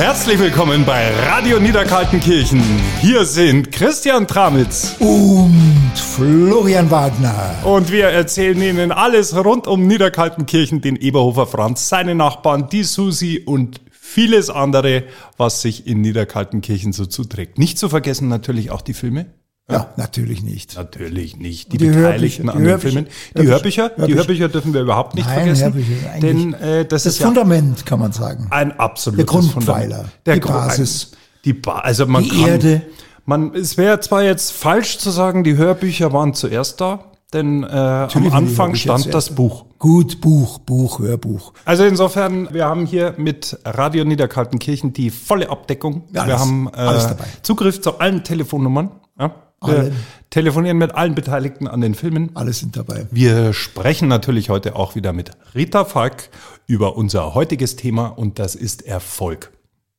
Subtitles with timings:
[0.00, 2.62] Herzlich willkommen bei Radio Niederkaltenkirchen.
[3.02, 7.54] Hier sind Christian Tramitz und Florian Wagner.
[7.64, 13.42] Und wir erzählen Ihnen alles rund um Niederkaltenkirchen, den Eberhofer Franz, seine Nachbarn, die Susi
[13.44, 15.04] und vieles andere,
[15.36, 17.58] was sich in Niederkaltenkirchen so zuträgt.
[17.58, 19.26] Nicht zu vergessen natürlich auch die Filme.
[19.70, 20.76] Ja, natürlich nicht.
[20.76, 21.72] Natürlich nicht.
[21.72, 23.06] Die, die Beteiligten an den Filmen.
[23.36, 25.62] Die Hörbücher, Hörbücher, die Hörbücher dürfen wir überhaupt nicht Nein, vergessen.
[25.64, 28.48] Hörbücher, denn äh, das, das ist Fundament, ja kann man sagen.
[28.50, 30.26] Ein absolutes Der Grundpfeiler, Fundament.
[30.26, 31.12] Der die Basis.
[31.44, 32.82] Die ba also man die kann, Erde.
[33.24, 37.66] Man, es wäre zwar jetzt falsch zu sagen, die Hörbücher waren zuerst da, denn äh,
[37.66, 39.66] am Anfang stand das Buch.
[39.78, 41.52] Gut, Buch, Buch, Hörbuch.
[41.64, 46.02] Also insofern, wir haben hier mit Radio Niederkaltenkirchen die volle Abdeckung.
[46.12, 48.90] Ja, wir alles, haben äh, Zugriff zu allen Telefonnummern.
[49.18, 49.32] Ja?
[49.62, 49.96] Wir Allen.
[50.30, 52.30] telefonieren mit allen Beteiligten an den Filmen.
[52.34, 53.06] Alle sind dabei.
[53.10, 56.30] Wir sprechen natürlich heute auch wieder mit Rita Falk
[56.66, 59.52] über unser heutiges Thema und das ist Erfolg.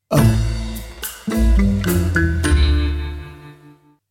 [0.09, 0.17] Oh.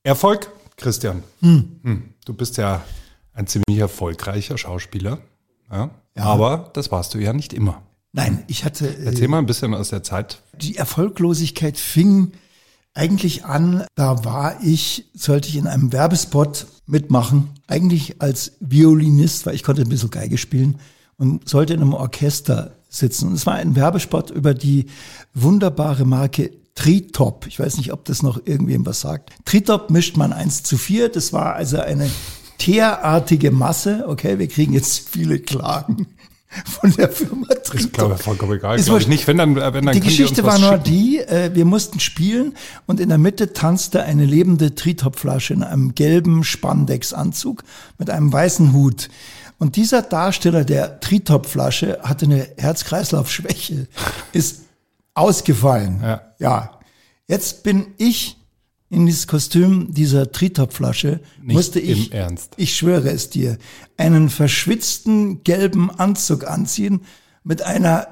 [0.05, 1.25] Erfolg, Christian.
[1.41, 1.81] Hm.
[1.83, 2.03] Hm.
[2.25, 2.83] Du bist ja
[3.35, 5.19] ein ziemlich erfolgreicher Schauspieler.
[5.71, 5.91] Ja?
[6.17, 6.23] Ja.
[6.25, 7.83] Aber das warst du ja nicht immer.
[8.13, 8.87] Nein, ich hatte.
[8.89, 10.43] äh, Erzähl mal ein bisschen aus der Zeit.
[10.61, 12.33] Die Erfolglosigkeit fing
[12.95, 19.55] eigentlich an, da war ich, sollte ich in einem Werbespot mitmachen, eigentlich als Violinist, weil
[19.55, 20.79] ich konnte ein bisschen Geige spielen
[21.17, 23.29] und sollte in einem Orchester sitzen.
[23.29, 24.87] Und es war ein Werbespot über die
[25.35, 27.47] wunderbare Marke Tritop.
[27.47, 29.31] Ich weiß nicht, ob das noch irgendwem was sagt.
[29.45, 31.09] Tritop mischt man eins zu vier.
[31.09, 32.11] Das war also eine
[32.59, 34.05] teerartige Masse.
[34.09, 36.07] Okay, wir kriegen jetzt viele Klagen
[36.65, 37.81] von der Firma Tritop.
[37.81, 38.79] Ich glaube, vollkommen egal.
[38.79, 39.27] Ist Glaube ich nicht.
[39.27, 42.55] Wenn dann, äh, wenn dann Die Geschichte war nur die, äh, wir mussten spielen
[42.87, 47.63] und in der Mitte tanzte eine lebende Tritopflasche in einem gelben Spandexanzug
[47.99, 49.09] mit einem weißen Hut.
[49.59, 53.87] Und dieser Darsteller der Tritopflasche hatte eine Herz-Kreislauf-Schwäche,
[54.33, 54.63] ist
[55.15, 56.01] ausgefallen.
[56.03, 56.23] Ja.
[56.39, 56.81] ja.
[57.29, 58.40] Jetzt bin ich
[58.91, 62.11] in dieses Kostüm dieser Tritopflasche, Nicht musste ich,
[62.57, 63.57] ich schwöre es dir,
[63.97, 67.03] einen verschwitzten gelben Anzug anziehen
[67.45, 68.09] mit einer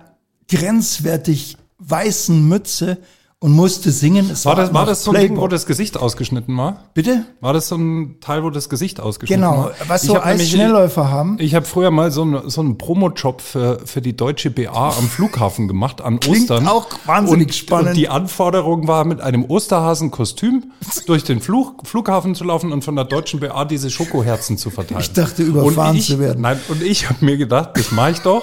[0.48, 2.98] grenzwertig weißen Mütze
[3.40, 4.30] und musste singen.
[4.32, 6.86] Es War das, war das so ein Ding, wo das Gesicht ausgeschnitten war?
[6.94, 7.24] Bitte?
[7.40, 9.72] War das so ein Teil, wo das Gesicht ausgeschnitten Genau, war?
[9.86, 11.36] was Ich so hab nämlich- Eisschnellläufer haben.
[11.38, 15.08] Ich habe früher mal so, einen- so einen Promojob für, für die deutsche BA am
[15.08, 16.66] Flughafen gemacht, an Klingt Ostern.
[16.66, 17.88] auch wahnsinnig und, spannend.
[17.90, 20.72] Und die Anforderung war, mit einem Osterhasenkostüm
[21.06, 25.00] durch den Flug, Flughafen zu laufen und von der deutschen BA diese Schokoherzen zu verteilen.
[25.00, 26.40] Ich dachte, überfahren ich, zu werden.
[26.42, 28.42] Nein, und ich habe mir gedacht, das mache ich doch.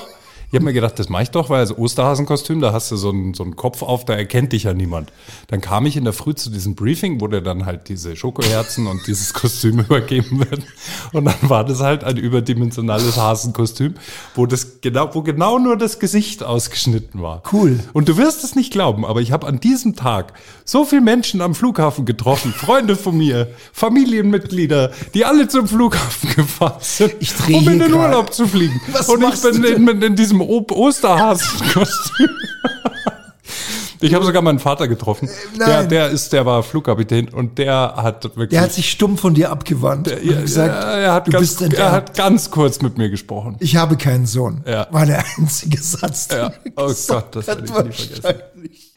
[0.56, 3.10] Ich habe mir gedacht, das mache ich doch, weil als Osterhasenkostüm, da hast du so
[3.10, 5.12] einen, so einen Kopf auf, da erkennt dich ja niemand.
[5.48, 8.88] Dann kam ich in der Früh zu diesem Briefing, wo dir dann halt diese Schokoherzen
[8.88, 10.64] und dieses Kostüm übergeben werden.
[11.12, 13.96] Und dann war das halt ein überdimensionales Hasenkostüm,
[14.34, 17.44] wo das genau, wo genau nur das Gesicht ausgeschnitten war.
[17.52, 17.82] Cool.
[17.92, 20.32] Und du wirst es nicht glauben, aber ich habe an diesem Tag
[20.64, 26.80] so viele Menschen am Flughafen getroffen, Freunde von mir, Familienmitglieder, die alle zum Flughafen gefahren
[26.80, 28.06] sind, Ich um in den grad.
[28.06, 28.80] Urlaub zu fliegen.
[28.94, 32.30] Was und ich bin du in, in, in diesem Osterhasenkostüm.
[34.02, 35.30] Ich habe sogar meinen Vater getroffen.
[35.58, 35.90] Der, nein.
[35.90, 38.50] der ist, der war Flugkapitän und der hat wirklich.
[38.50, 41.42] Der hat sich stumm von dir abgewandt und ja, gesagt, er, er hat du ganz,
[41.42, 41.92] bist er enterbt.
[41.92, 43.56] hat ganz kurz mit mir gesprochen.
[43.60, 44.64] Ich habe keinen Sohn.
[44.68, 44.88] Ja.
[44.92, 46.28] War der einzige Satz.
[46.28, 46.52] den Ja.
[46.64, 48.42] er Oh Gott, das werde ich nie vergessen.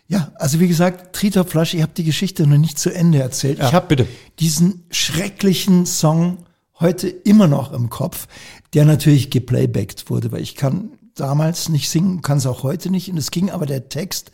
[0.08, 3.58] Ja, also wie gesagt, Tritopflasche, ich habe die Geschichte noch nicht zu Ende erzählt.
[3.58, 4.06] Ja, ich habe bitte.
[4.40, 6.38] diesen schrecklichen Song
[6.80, 8.26] heute immer noch im Kopf,
[8.74, 13.10] der natürlich geplaybackt wurde, weil ich kann damals nicht singen, kann es auch heute nicht.
[13.10, 14.30] Und es ging aber der Text,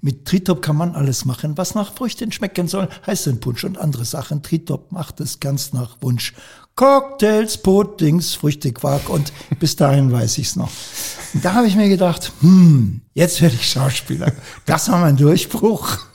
[0.00, 4.04] mit Tritop kann man alles machen, was nach Früchten schmecken soll, heißt Punsch und andere
[4.04, 4.42] Sachen.
[4.42, 6.34] Tritop macht es ganz nach Wunsch.
[6.76, 10.70] Cocktails, Puddings, Früchte, Quark und bis dahin weiß ich's noch.
[11.32, 14.32] Und da habe ich mir gedacht, hm, jetzt werde ich Schauspieler.
[14.66, 15.98] Das war mein Durchbruch.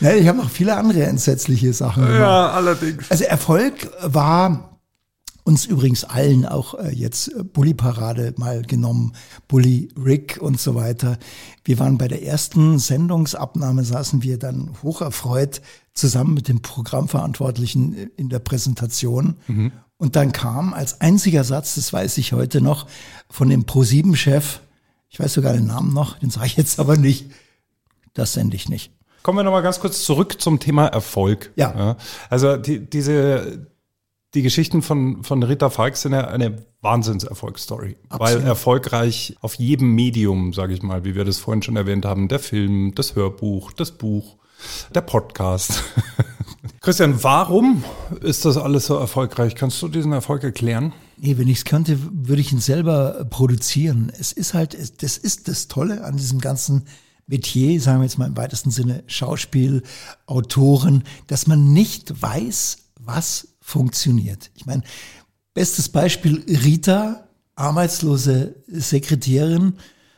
[0.00, 2.20] Ne, ich habe noch viele andere entsetzliche Sachen gemacht.
[2.20, 3.08] Ja, allerdings.
[3.08, 4.73] Also Erfolg war
[5.44, 9.12] uns übrigens allen auch äh, jetzt äh, Bully Parade mal genommen,
[9.46, 11.18] Bully Rick und so weiter.
[11.64, 15.60] Wir waren bei der ersten Sendungsabnahme, saßen wir dann hocherfreut
[15.92, 19.36] zusammen mit dem Programmverantwortlichen äh, in der Präsentation.
[19.98, 22.86] Und dann kam als einziger Satz, das weiß ich heute noch,
[23.28, 24.60] von dem Pro7-Chef,
[25.08, 27.30] ich weiß sogar den Namen noch, den sage ich jetzt aber nicht,
[28.14, 28.92] das sende ich nicht.
[29.22, 31.52] Kommen wir nochmal ganz kurz zurück zum Thema Erfolg.
[31.56, 31.96] Ja.
[32.28, 33.66] also die, diese,
[34.34, 37.96] die Geschichten von, von Rita Falk sind ja eine Wahnsinnserfolgsstory.
[38.10, 42.28] Weil erfolgreich auf jedem Medium, sage ich mal, wie wir das vorhin schon erwähnt haben,
[42.28, 44.36] der Film, das Hörbuch, das Buch,
[44.94, 45.84] der Podcast.
[46.80, 47.82] Christian, warum
[48.20, 49.54] ist das alles so erfolgreich?
[49.54, 50.92] Kannst du diesen Erfolg erklären?
[51.16, 54.12] Nee, wenn ich es könnte, würde ich ihn selber produzieren.
[54.18, 56.84] Es ist halt, das ist das Tolle an diesem ganzen
[57.26, 59.82] Metier, sagen wir jetzt mal im weitesten Sinne Schauspiel,
[60.26, 64.50] Autoren, dass man nicht weiß, was funktioniert.
[64.54, 64.82] Ich meine,
[65.54, 69.76] bestes Beispiel Rita, arbeitslose Sekretärin,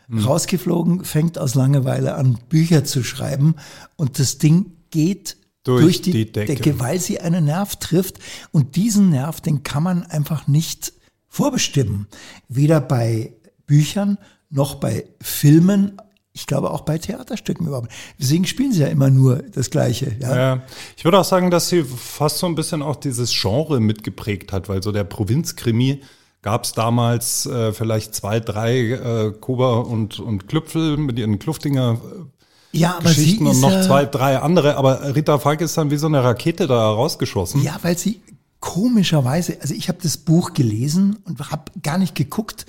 [0.08, 0.18] hm.
[0.18, 3.54] rausgeflogen, fängt aus Langeweile an, Bücher zu schreiben
[3.94, 6.56] und das Ding geht durch, durch die, die Decke.
[6.56, 8.18] Decke, weil sie einen Nerv trifft
[8.50, 10.92] und diesen Nerv, den kann man einfach nicht
[11.28, 12.08] vorbestimmen.
[12.48, 13.32] Weder bei
[13.66, 14.18] Büchern
[14.50, 16.00] noch bei Filmen,
[16.36, 17.90] ich glaube auch bei Theaterstücken überhaupt.
[18.20, 20.16] Deswegen spielen sie ja immer nur das Gleiche.
[20.20, 20.36] Ja?
[20.36, 20.62] ja?
[20.94, 24.68] ich würde auch sagen, dass sie fast so ein bisschen auch dieses Genre mitgeprägt hat,
[24.68, 26.02] weil so der Provinzkrimi
[26.42, 32.00] gab es damals äh, vielleicht zwei, drei äh, Kober und, und Klüpfel mit ihren Kluftinger
[32.04, 34.76] äh, ja, aber Geschichten und noch zwei, drei andere.
[34.76, 37.62] Aber Rita Falk ist dann wie so eine Rakete da rausgeschossen.
[37.62, 38.20] Ja, weil sie
[38.60, 42.66] komischerweise, also ich habe das Buch gelesen und habe gar nicht geguckt.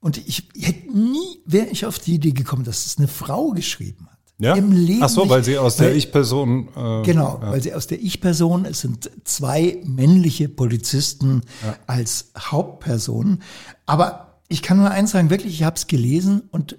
[0.00, 3.50] Und ich, ich hätte nie, wäre ich auf die Idee gekommen, dass es eine Frau
[3.50, 4.18] geschrieben hat.
[4.38, 4.54] Ja?
[4.54, 6.68] Im Leben Ach so, weil sie aus der Ich-Person.
[6.76, 7.52] Äh, genau, ja.
[7.52, 11.76] weil sie aus der Ich-Person, es sind zwei männliche Polizisten ja.
[11.86, 13.42] als Hauptpersonen.
[13.86, 16.78] Aber ich kann nur eins sagen, wirklich, ich habe es gelesen und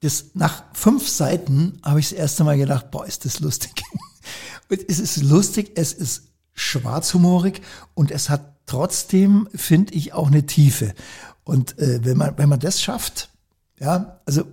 [0.00, 3.82] das, nach fünf Seiten habe ich das erste Mal gedacht, boah, ist das lustig.
[4.68, 6.24] es ist lustig, es ist
[6.54, 7.60] schwarzhumorig
[7.94, 10.94] und es hat trotzdem, finde ich, auch eine Tiefe.
[11.44, 13.30] Und äh, wenn man wenn man das schafft,
[13.78, 14.44] ja, also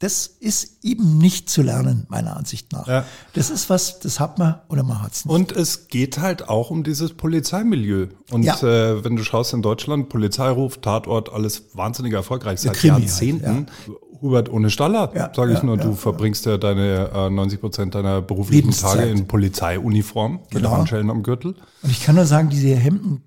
[0.00, 2.86] das ist eben nicht zu lernen, meiner Ansicht nach.
[2.86, 3.04] Ja.
[3.32, 5.34] Das ist was, das hat man oder man hat es nicht.
[5.34, 8.06] Und es geht halt auch um dieses Polizeimilieu.
[8.30, 8.54] Und ja.
[8.62, 13.46] äh, wenn du schaust in Deutschland, Polizeiruf, Tatort, alles wahnsinnig erfolgreich seit Krimi Jahrzehnten.
[13.46, 13.94] Halt, ja.
[14.20, 18.20] Hubert ohne Staller, ja, sage ich nur, du verbringst ja deine äh, 90 Prozent deiner
[18.20, 18.98] beruflichen Lebenszeit.
[18.98, 20.70] Tage in Polizeiuniform genau.
[20.70, 21.54] mit Handschellen am Gürtel.
[21.82, 23.22] Und ich kann nur sagen, diese Hemden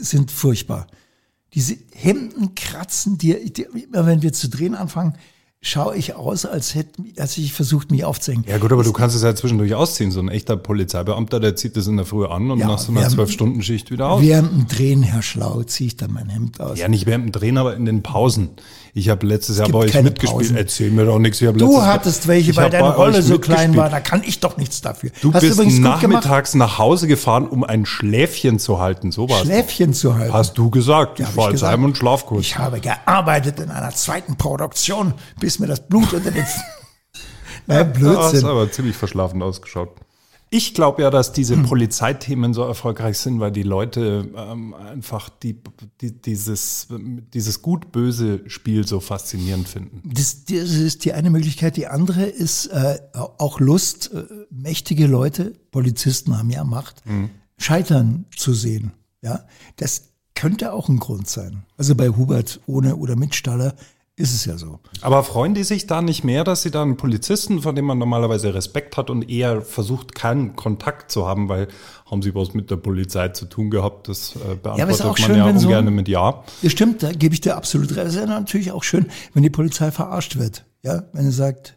[0.00, 0.86] sind furchtbar.
[1.54, 3.38] Diese Hemden kratzen dir,
[3.74, 5.14] immer wenn wir zu drehen anfangen,
[5.62, 8.44] schaue ich aus, als hätte als ich versucht, mich aufzuhängen.
[8.48, 10.10] Ja gut, aber du kannst es ja zwischendurch ausziehen.
[10.10, 12.90] So ein echter Polizeibeamter, der zieht das in der Früh an und ja, nach so
[12.90, 14.22] einer Zwölf-Stunden-Schicht wieder aus.
[14.22, 16.78] Während dem Drehen, Herr Schlau, ziehe ich dann mein Hemd aus.
[16.78, 18.50] Ja, nicht während dem Drehen, aber in den Pausen.
[18.94, 20.30] Ich habe letztes Jahr bei euch mitgespielt.
[20.30, 20.56] Pausen.
[20.56, 21.38] Erzähl mir doch nichts.
[21.38, 23.88] du hattest welche, weil deine Rolle so klein war.
[23.88, 25.10] Da kann ich doch nichts dafür.
[25.22, 29.10] Du Hast bist du nachmittags nach Hause gefahren, um ein Schläfchen zu halten.
[29.10, 29.42] So war's.
[29.42, 30.34] Schläfchen zu halten.
[30.34, 31.20] Hast du gesagt.
[31.20, 32.42] Ja, ich war als Heim- und Schlafkurs.
[32.42, 36.44] Ich habe gearbeitet in einer zweiten Produktion, bis mir das Blut unter den...
[37.66, 38.12] naja, Blödsinn.
[38.12, 39.88] Du hast aber ziemlich verschlafen ausgeschaut.
[40.54, 41.62] Ich glaube ja, dass diese hm.
[41.62, 45.56] Polizeithemen so erfolgreich sind, weil die Leute ähm, einfach die,
[46.02, 46.88] die, dieses,
[47.32, 50.02] dieses gut-böse Spiel so faszinierend finden.
[50.04, 51.78] Das, das, ist die eine Möglichkeit.
[51.78, 57.30] Die andere ist äh, auch Lust, äh, mächtige Leute, Polizisten haben ja Macht, mhm.
[57.56, 58.92] scheitern zu sehen.
[59.22, 59.46] Ja,
[59.76, 61.62] das könnte auch ein Grund sein.
[61.78, 63.74] Also bei Hubert ohne oder mit Staller
[64.16, 64.78] ist es ja so.
[65.00, 67.98] Aber freuen die sich da nicht mehr, dass sie da einen Polizisten, von dem man
[67.98, 71.68] normalerweise Respekt hat und eher versucht, keinen Kontakt zu haben, weil
[72.10, 74.08] haben sie was mit der Polizei zu tun gehabt?
[74.08, 76.44] Das äh, beantwortet ja, man schön, ja ungern so, mit Ja.
[76.60, 78.06] Ja, stimmt, da gebe ich dir absolut recht.
[78.06, 80.64] Es ist ja natürlich auch schön, wenn die Polizei verarscht wird.
[80.82, 81.76] Ja, wenn er sagt,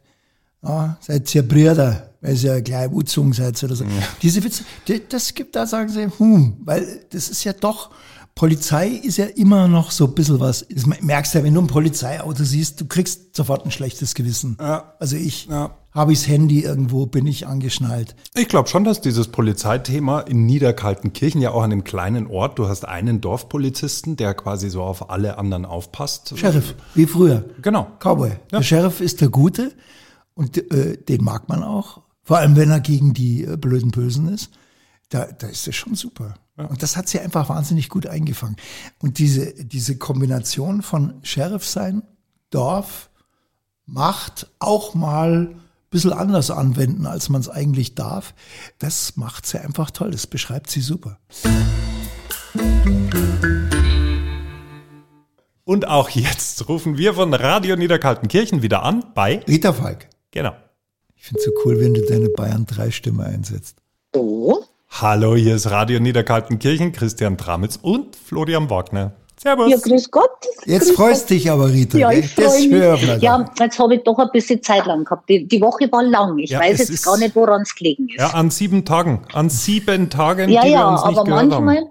[0.61, 3.85] ah, seid ihr Brüder, weil ihr ja gleich Uzung seid oder so.
[3.85, 3.91] Ja.
[4.21, 4.65] Diese Witze,
[5.07, 7.91] das gibt, da sagen sie, hm, weil das ist ja doch,
[8.35, 10.65] Polizei ist ja immer noch so ein bisschen was.
[10.69, 14.57] Das merkst du ja, wenn du ein Polizeiauto siehst, du kriegst sofort ein schlechtes Gewissen.
[14.59, 14.93] Ja.
[14.99, 15.77] Also ich ja.
[15.93, 18.13] habe ich das Handy irgendwo, bin ich angeschnallt.
[18.35, 22.67] Ich glaube schon, dass dieses Polizeithema in Niederkaltenkirchen ja auch an einem kleinen Ort, du
[22.67, 26.37] hast einen Dorfpolizisten, der quasi so auf alle anderen aufpasst.
[26.37, 27.45] Sheriff, wie früher.
[27.61, 27.87] Genau.
[27.99, 28.31] Cowboy.
[28.31, 28.57] Ja.
[28.57, 29.71] Der Sheriff ist der Gute
[30.33, 32.01] und äh, den mag man auch.
[32.21, 34.49] Vor allem, wenn er gegen die äh, blöden Bösen ist.
[35.07, 36.33] Da, da ist es schon super.
[36.57, 38.55] Und das hat sie einfach wahnsinnig gut eingefangen.
[38.99, 42.03] Und diese, diese Kombination von Sheriff sein,
[42.49, 43.09] Dorf,
[43.87, 48.33] Macht, auch mal ein bisschen anders anwenden, als man es eigentlich darf,
[48.79, 50.11] das macht sie einfach toll.
[50.11, 51.19] Das beschreibt sie super.
[55.65, 60.09] Und auch jetzt rufen wir von Radio Niederkaltenkirchen wieder an bei Rita Falk.
[60.31, 60.55] Genau.
[61.15, 63.81] Ich finde es so cool, wenn du deine Bayern 3 Stimme einsetzt.
[64.13, 64.63] So.
[65.01, 69.11] Hallo, hier ist Radio Niederkaltenkirchen, Christian Tramitz und Florian Wagner.
[69.35, 69.69] Servus.
[69.69, 70.29] Ja, grüß Gott.
[70.63, 71.29] Jetzt grüß freust Gott.
[71.31, 71.97] dich aber, Rita.
[71.97, 73.21] Ja, ich freue mich.
[73.21, 75.27] Ja, jetzt habe ich doch ein bisschen Zeit lang gehabt.
[75.27, 76.37] Die, die Woche war lang.
[76.37, 78.19] Ich ja, weiß jetzt gar nicht, woran es gelegen ist.
[78.19, 79.25] Ja, an sieben Tagen.
[79.33, 81.89] An sieben Tagen, ja, die ja, wir uns nicht aber manchmal, haben.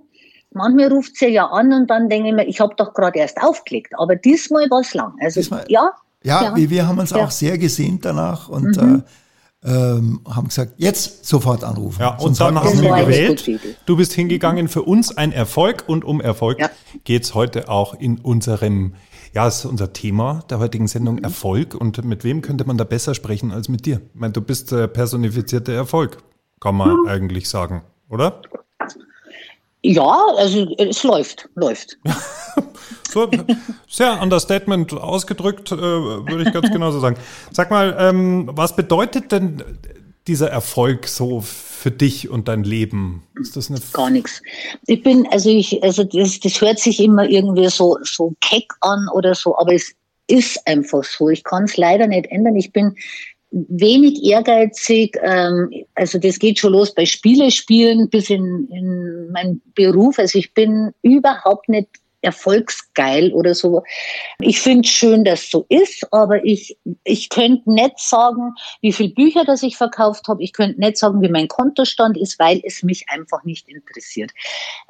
[0.52, 3.37] manchmal ruft sie ja an und dann denke ich mir, ich habe doch gerade erst
[3.42, 3.92] aufgelegt.
[3.99, 5.12] Aber diesmal war es lang.
[5.20, 5.90] Also, diesmal, ja.
[6.23, 9.04] Ja, ja, wir haben uns auch sehr gesehnt danach und mhm.
[9.06, 9.23] äh,
[9.64, 12.00] ähm, haben gesagt, jetzt sofort anrufen.
[12.00, 13.50] Ja, und dann haben wir gewählt.
[13.87, 16.71] Du bist hingegangen, für uns ein Erfolg und um Erfolg ja.
[17.04, 18.94] geht's heute auch in unserem
[19.33, 21.25] Ja, es ist unser Thema der heutigen Sendung mhm.
[21.25, 21.75] Erfolg.
[21.75, 24.00] Und mit wem könnte man da besser sprechen als mit dir?
[24.12, 26.18] Ich meine, du bist der personifizierte Erfolg,
[26.61, 27.09] kann man mhm.
[27.09, 28.42] eigentlich sagen, oder?
[29.86, 31.98] Ja, also es läuft, läuft.
[33.12, 33.30] so,
[33.86, 37.18] sehr Understatement ausgedrückt, äh, würde ich ganz genauso sagen.
[37.52, 39.62] Sag mal, ähm, was bedeutet denn
[40.26, 43.24] dieser Erfolg so für dich und dein Leben?
[43.38, 44.40] Ist das eine Gar nichts.
[44.86, 49.06] Ich bin, also ich, also das, das hört sich immer irgendwie so, so keck an
[49.12, 49.92] oder so, aber es
[50.28, 51.28] ist einfach so.
[51.28, 52.56] Ich kann es leider nicht ändern.
[52.56, 52.96] Ich bin
[53.68, 55.16] wenig ehrgeizig.
[55.23, 60.18] Ähm, also das geht schon los bei Spiele spielen bis in, in meinen Beruf.
[60.18, 61.88] Also ich bin überhaupt nicht
[62.25, 63.84] erfolgsgeil oder so.
[64.40, 69.44] Ich finde schön, dass so ist, aber ich, ich könnte nicht sagen, wie viele Bücher
[69.44, 70.42] das ich verkauft habe.
[70.42, 74.32] Ich könnte nicht sagen, wie mein Kontostand ist, weil es mich einfach nicht interessiert.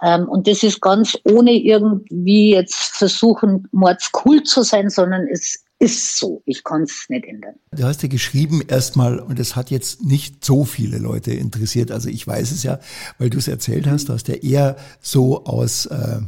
[0.03, 5.64] Ähm, und das ist ganz ohne irgendwie jetzt versuchen, mords cool zu sein, sondern es
[5.79, 6.43] ist so.
[6.47, 7.55] Ich kann es nicht ändern.
[7.73, 11.91] Du hast ja geschrieben erstmal, und es hat jetzt nicht so viele Leute interessiert.
[11.91, 12.79] Also ich weiß es ja,
[13.19, 16.21] weil du es erzählt hast, du hast ja eher so aus äh,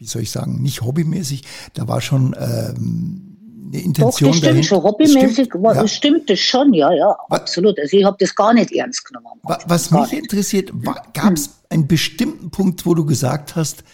[0.00, 1.42] wie soll ich sagen, nicht hobbymäßig,
[1.74, 4.64] da war schon ähm, eine Intention Doch, das stimmt dahin.
[4.64, 4.82] schon.
[4.82, 5.86] Hobbymäßig stimmt, war, ja.
[5.86, 7.78] stimmt das schon, ja, ja, absolut.
[7.78, 9.26] Also ich habe das gar nicht ernst genommen.
[9.42, 10.24] Was mich nicht.
[10.24, 10.72] interessiert,
[11.12, 11.52] gab es hm.
[11.68, 13.84] einen bestimmten Punkt, wo du gesagt hast,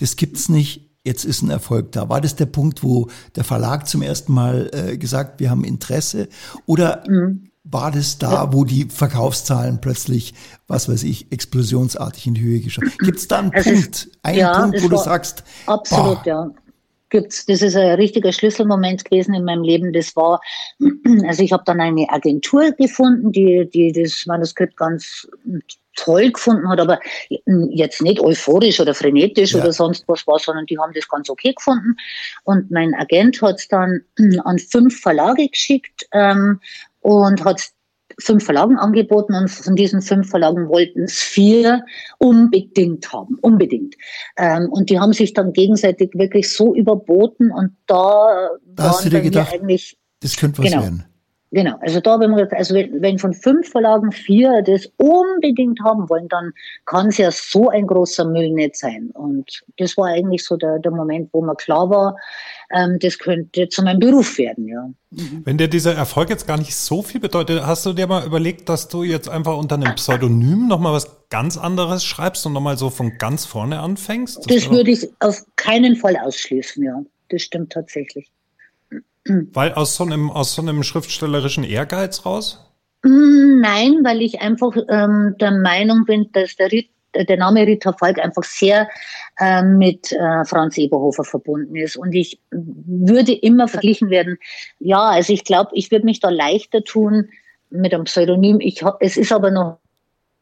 [0.00, 2.08] das gibt's nicht, jetzt ist ein Erfolg da.
[2.08, 6.28] War das der Punkt, wo der Verlag zum ersten Mal äh, gesagt, wir haben Interesse?
[6.66, 10.34] Oder mhm war das da, wo die Verkaufszahlen plötzlich,
[10.66, 14.18] was weiß ich, explosionsartig in die Höhe geschossen Gibt es da einen es Punkt, ist,
[14.22, 16.26] einen ja, Punkt, wo du sagst, absolut, boah.
[16.26, 16.50] ja.
[17.10, 17.44] Gibt's.
[17.46, 19.92] Das ist ein richtiger Schlüsselmoment gewesen in meinem Leben.
[19.92, 20.40] Das war,
[21.26, 25.28] also ich habe dann eine Agentur gefunden, die, die das Manuskript ganz
[25.96, 27.00] toll gefunden hat, aber
[27.70, 29.60] jetzt nicht euphorisch oder frenetisch ja.
[29.60, 31.96] oder sonst was war, sondern die haben das ganz okay gefunden.
[32.44, 34.02] Und mein Agent hat es dann
[34.44, 36.60] an fünf Verlage geschickt ähm,
[37.00, 37.60] und hat
[38.20, 41.84] fünf Verlagen angeboten und von diesen fünf Verlagen wollten es vier
[42.18, 43.96] unbedingt haben, unbedingt.
[44.36, 49.10] Ähm, und die haben sich dann gegenseitig wirklich so überboten und da, da hast du
[49.10, 51.04] dir gedacht, eigentlich, das könnte was genau, werden.
[51.52, 56.08] Genau, also da wir gesagt, also wenn, wenn von fünf Verlagen vier das unbedingt haben
[56.08, 56.52] wollen, dann
[56.86, 59.10] kann es ja so ein großer Müll nicht sein.
[59.14, 62.16] Und das war eigentlich so der, der Moment, wo mir klar war,
[62.72, 64.90] ähm, das könnte zu meinem Beruf werden, ja.
[65.10, 65.42] Mhm.
[65.44, 68.68] Wenn dir dieser Erfolg jetzt gar nicht so viel bedeutet, hast du dir mal überlegt,
[68.68, 72.90] dass du jetzt einfach unter einem Pseudonym nochmal was ganz anderes schreibst und nochmal so
[72.90, 74.36] von ganz vorne anfängst?
[74.36, 77.02] Das, das würde ich auf keinen Fall ausschließen, ja.
[77.28, 78.30] Das stimmt tatsächlich.
[79.24, 82.70] Weil aus so einem, aus so einem schriftstellerischen Ehrgeiz raus?
[83.02, 86.68] Mm, nein, weil ich einfach ähm, der Meinung bin, dass der,
[87.14, 88.88] der Name Rita Falk einfach sehr
[89.38, 91.96] äh, mit äh, Franz Eberhofer verbunden ist.
[91.96, 94.38] Und ich würde immer verglichen werden,
[94.78, 97.28] ja, also ich glaube, ich würde mich da leichter tun
[97.70, 98.60] mit einem Pseudonym.
[98.60, 99.78] Ich es ist aber noch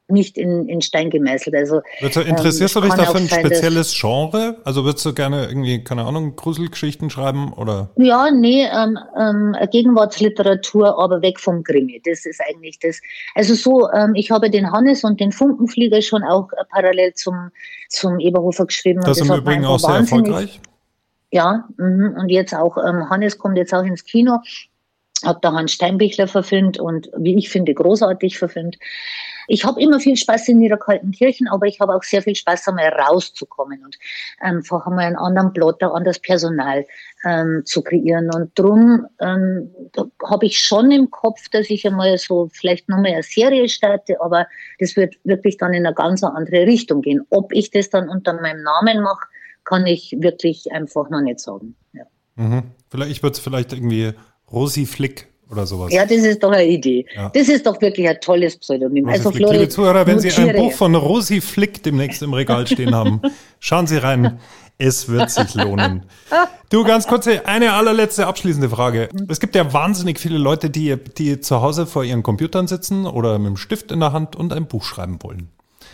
[0.08, 1.54] nicht in, in Stein gemeißelt.
[1.54, 4.56] Also, du, interessierst ähm, du dich dafür ein spezielles Genre?
[4.64, 7.90] Also würdest du gerne irgendwie, keine Ahnung, Gruselgeschichten schreiben oder?
[7.96, 12.00] Ja, nee, ähm, ähm, Gegenwartsliteratur, aber weg vom Krimi.
[12.04, 13.00] Das ist eigentlich das.
[13.34, 17.50] Also so, ähm, ich habe den Hannes und den Funkenflieger schon auch äh, parallel zum,
[17.90, 19.02] zum Eberhofer geschrieben.
[19.04, 20.60] Das, ist im Übrigen auch sehr erfolgreich.
[21.30, 24.38] Ja, mh, und jetzt auch, ähm, Hannes kommt jetzt auch ins Kino.
[25.22, 28.78] Hab da Hans Steinbichler verfilmt und wie ich finde, großartig verfilmt.
[29.48, 32.88] Ich habe immer viel Spaß in Niederkaltenkirchen, aber ich habe auch sehr viel Spaß, einmal
[32.88, 33.98] rauszukommen und
[34.38, 36.84] einfach einmal einen anderen Plotter, anderes Personal
[37.24, 38.30] ähm, zu kreieren.
[38.32, 39.70] Und darum ähm,
[40.28, 44.46] habe ich schon im Kopf, dass ich einmal so vielleicht nochmal eine Serie starte, aber
[44.78, 47.26] das wird wirklich dann in eine ganz andere Richtung gehen.
[47.30, 49.26] Ob ich das dann unter meinem Namen mache,
[49.64, 51.74] kann ich wirklich einfach noch nicht sagen.
[51.94, 52.04] Ja.
[52.36, 52.64] Mhm.
[52.90, 54.12] Vielleicht, ich würde es vielleicht irgendwie
[54.50, 55.92] Rosi Flick oder sowas.
[55.92, 57.06] Ja, das ist doch eine Idee.
[57.14, 57.30] Ja.
[57.30, 59.06] Das ist doch wirklich ein tolles Pseudonym.
[59.06, 62.66] Rosi also, Flori, Liebe Zuhörer, wenn Sie ein Buch von Rosi Flick demnächst im Regal
[62.66, 63.20] stehen haben,
[63.60, 64.38] schauen Sie rein.
[64.80, 66.04] Es wird sich lohnen.
[66.70, 69.08] Du, ganz kurz, eine allerletzte abschließende Frage.
[69.26, 73.38] Es gibt ja wahnsinnig viele Leute, die, die zu Hause vor ihren Computern sitzen oder
[73.38, 75.48] mit einem Stift in der Hand und ein Buch schreiben wollen.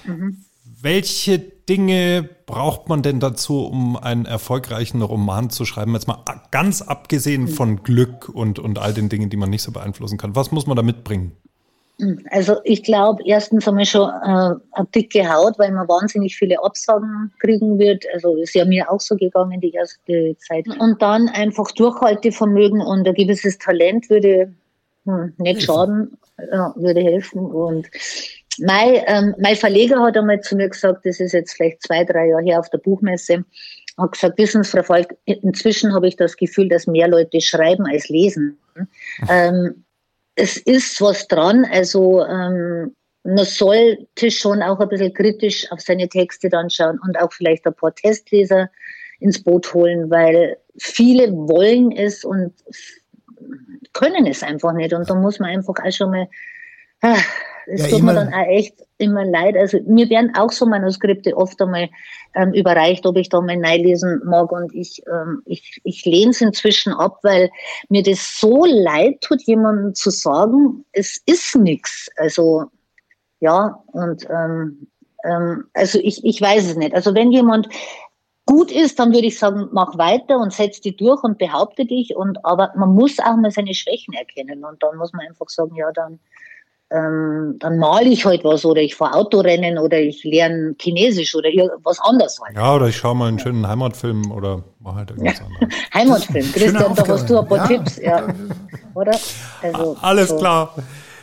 [0.04, 0.44] Mhm.
[0.82, 5.94] Welche Dinge braucht man denn dazu, um einen erfolgreichen Roman zu schreiben?
[5.94, 9.72] Jetzt mal ganz abgesehen von Glück und, und all den Dingen, die man nicht so
[9.72, 10.36] beeinflussen kann.
[10.36, 11.32] Was muss man da mitbringen?
[12.30, 17.32] Also ich glaube, erstens einmal schon äh, eine dicke Haut, weil man wahnsinnig viele Absagen
[17.38, 18.04] kriegen wird.
[18.12, 20.66] Also ist ja mir auch so gegangen die erste Zeit.
[20.80, 24.52] Und dann einfach Durchhaltevermögen und ein gewisses Talent würde
[25.04, 26.18] hm, nicht schaden,
[26.50, 27.46] ja, würde helfen.
[27.46, 27.88] Und
[28.58, 32.28] mein, ähm, mein Verleger hat einmal zu mir gesagt, das ist jetzt vielleicht zwei, drei
[32.28, 33.44] Jahre her auf der Buchmesse,
[33.98, 37.86] hat gesagt, wissen Sie, Frau Falk, inzwischen habe ich das Gefühl, dass mehr Leute schreiben
[37.86, 38.58] als lesen.
[39.28, 39.84] Ähm,
[40.34, 46.08] es ist was dran, also ähm, man sollte schon auch ein bisschen kritisch auf seine
[46.08, 48.70] Texte dann schauen und auch vielleicht ein paar Testleser
[49.20, 52.52] ins Boot holen, weil viele wollen es und
[53.92, 54.92] können es einfach nicht.
[54.92, 56.28] Und da muss man einfach auch schon mal,
[57.04, 57.16] ah,
[57.66, 59.56] es ja, tut mir dann auch echt immer leid.
[59.56, 61.88] Also mir werden auch so Manuskripte oft einmal
[62.34, 64.52] ähm, überreicht, ob ich da mal lesen mag.
[64.52, 67.50] Und ich, ähm, ich, ich lehne es inzwischen ab, weil
[67.88, 72.08] mir das so leid tut, jemandem zu sagen, es ist nichts.
[72.16, 72.64] Also
[73.40, 74.86] ja, und ähm,
[75.24, 76.94] ähm, also ich, ich weiß es nicht.
[76.94, 77.68] Also wenn jemand
[78.46, 82.14] gut ist, dann würde ich sagen, mach weiter und setz die durch und behaupte dich.
[82.14, 84.64] Und aber man muss auch mal seine Schwächen erkennen.
[84.64, 86.20] Und dann muss man einfach sagen, ja, dann
[86.90, 91.48] ähm, dann male ich halt was oder ich fahre Autorennen oder ich lerne Chinesisch oder
[91.82, 92.56] was anderes halt.
[92.56, 95.46] Ja, oder ich schaue mal einen schönen Heimatfilm oder mache halt irgendwas ja.
[95.46, 95.74] anderes.
[95.94, 97.66] Heimatfilm, Christian, da hast du ein paar ja.
[97.66, 98.26] Tipps, ja.
[98.94, 99.18] Oder?
[99.62, 100.36] Also, Alles so.
[100.36, 100.74] klar.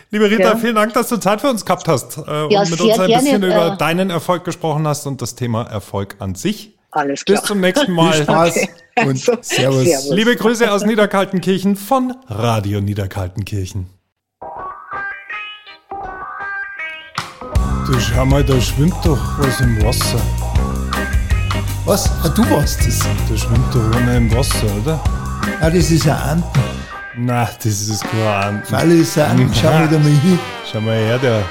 [0.09, 0.55] Liebe Rita, ja.
[0.57, 3.07] vielen Dank, dass du Zeit für uns gehabt hast äh, ja, und mit uns ein
[3.07, 6.77] gerne, bisschen äh, über deinen Erfolg gesprochen hast und das Thema Erfolg an sich.
[6.89, 7.37] Alles klar.
[7.37, 8.11] Bis zum nächsten Mal.
[8.11, 9.07] Viel Spaß okay.
[9.07, 9.45] und servus.
[9.85, 10.09] servus.
[10.09, 14.00] Liebe Grüße aus Niederkaltenkirchen von Radio Niederkaltenkirchen.
[17.91, 20.21] Du schau mal, da schwimmt doch was im Wasser.
[21.83, 22.09] Was?
[22.23, 22.99] Ah, du warst das?
[22.99, 25.03] Da schwimmt doch einer im Wasser, oder?
[25.59, 26.59] Ah, das ist ein Anten.
[27.17, 28.65] Nein, das ist kein Anten.
[28.65, 29.53] Falle ist ein Anten.
[29.53, 30.39] Schau mal da mal hin.
[30.71, 31.43] Schau mal her, der.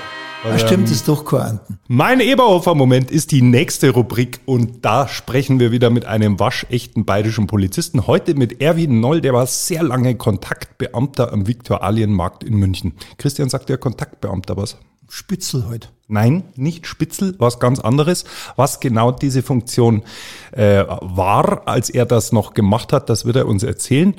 [0.42, 1.78] Ah, stimmt, das ist doch kein Anten.
[1.88, 7.49] Mein Eberhofer-Moment ist die nächste Rubrik und da sprechen wir wieder mit einem waschechten bayerischen
[7.49, 8.06] Polizisten.
[8.06, 12.94] Heute mit Erwin Noll, der war sehr lange Kontaktbeamter am Viktualienmarkt in München.
[13.18, 14.78] Christian sagt ja Kontaktbeamter was?
[15.10, 15.88] Spitzel heute.
[16.06, 18.24] Nein, nicht Spitzel, was ganz anderes.
[18.54, 20.04] Was genau diese Funktion
[20.52, 24.14] äh, war, als er das noch gemacht hat, das wird er uns erzählen.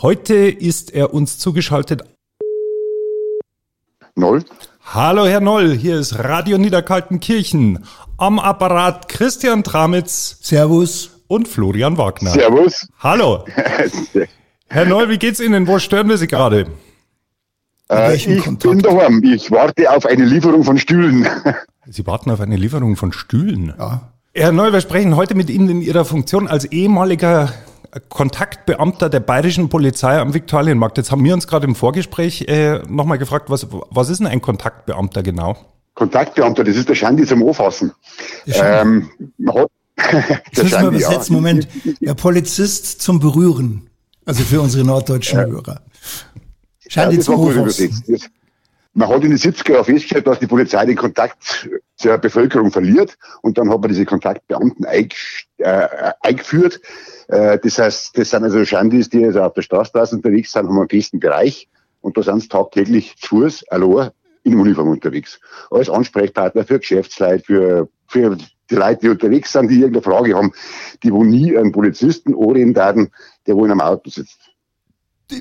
[0.00, 2.04] Heute ist er uns zugeschaltet.
[4.14, 4.44] Noll.
[4.82, 7.84] Hallo Herr Noll, hier ist Radio Niederkaltenkirchen.
[8.16, 10.38] Am Apparat Christian Tramitz.
[10.40, 11.22] Servus.
[11.28, 12.30] Und Florian Wagner.
[12.30, 12.88] Servus.
[12.98, 13.44] Hallo.
[14.68, 15.66] Herr Noll, wie geht's Ihnen?
[15.66, 16.66] Wo stören wir Sie gerade?
[17.90, 18.60] Äh, ich Kontakt?
[18.60, 19.22] bin daheim.
[19.24, 21.26] Ich warte auf eine Lieferung von Stühlen.
[21.86, 23.74] Sie warten auf eine Lieferung von Stühlen?
[23.76, 24.12] Ja.
[24.32, 27.52] Herr Neu, wir sprechen heute mit Ihnen in Ihrer Funktion als ehemaliger
[28.08, 30.98] Kontaktbeamter der bayerischen Polizei am Viktualienmarkt.
[30.98, 34.40] Jetzt haben wir uns gerade im Vorgespräch äh, nochmal gefragt, was, was ist denn ein
[34.40, 35.56] Kontaktbeamter genau?
[35.94, 37.92] Kontaktbeamter, das ist der Schandi zum Anfassen.
[38.46, 39.10] Ähm,
[39.48, 39.68] hat,
[40.54, 41.34] das müssen wir übersetzen.
[41.34, 41.40] Ja.
[41.40, 41.68] Moment.
[42.00, 43.90] Der Polizist zum Berühren.
[44.24, 45.46] Also für unsere norddeutschen ja.
[45.46, 45.80] Hörer.
[46.90, 48.30] Scheint ja, das war gut übersetzt.
[48.92, 53.16] Man hat in den 70er Jahren festgestellt, dass die Polizei den Kontakt zur Bevölkerung verliert
[53.42, 55.08] und dann hat man diese Kontaktbeamten äh,
[56.20, 56.80] eingeführt.
[57.28, 60.76] Äh, das heißt, das sind also Schandis, die also auf der Straße unterwegs sind, haben
[60.76, 61.68] einen festen Bereich
[62.00, 64.10] und da sind sie tagtäglich zu Fuß, allein,
[64.42, 65.38] in Uniform unterwegs.
[65.70, 68.36] Als Ansprechpartner für Geschäftsleute, für, für
[68.68, 70.52] die Leute, die unterwegs sind, die irgendeine Frage haben,
[71.04, 73.12] die wo nie einen Polizisten orientieren,
[73.46, 74.49] der wo in einem Auto sitzt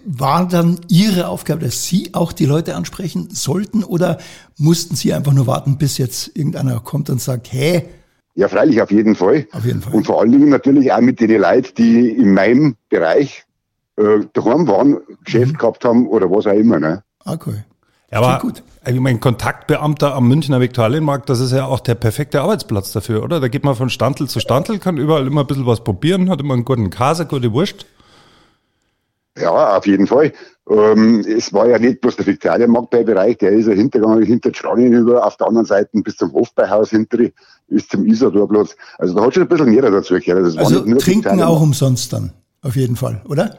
[0.06, 4.18] war dann Ihre Aufgabe, dass Sie auch die Leute ansprechen sollten oder
[4.58, 7.86] mussten Sie einfach nur warten, bis jetzt irgendeiner kommt und sagt, hey?
[8.36, 9.48] Ja, freilich, auf jeden Fall.
[9.52, 9.94] Auf jeden Fall.
[9.94, 13.46] Und vor allen Dingen natürlich auch mit den Leuten, die in meinem Bereich
[13.98, 15.58] äh, daheim waren, Geschäft mhm.
[15.58, 16.80] gehabt haben oder was auch immer.
[16.80, 17.04] Ne?
[17.26, 17.64] Okay.
[18.12, 18.64] Ja, aber gut.
[18.88, 23.40] ich meine, Kontaktbeamter am Münchner Viktualienmarkt, das ist ja auch der perfekte Arbeitsplatz dafür, oder?
[23.40, 26.40] Da geht man von Standel zu Standel, kann überall immer ein bisschen was probieren, hat
[26.40, 27.86] immer einen guten Käse, gute Wurst.
[29.38, 30.34] Ja, auf jeden Fall.
[30.70, 35.26] Ähm, es war ja nicht bloß der Viktualienmarktbereich, der ist ja hintergegangen, hinter Schranien über,
[35.26, 37.18] auf der anderen Seite bis zum Hofbeihaus hinter,
[37.68, 38.76] bis zum Isadorplatz.
[38.98, 40.46] Also da hat schon ein bisschen mehr dazu gehört.
[40.46, 43.58] Das also trinken auch umsonst dann, auf jeden Fall, oder?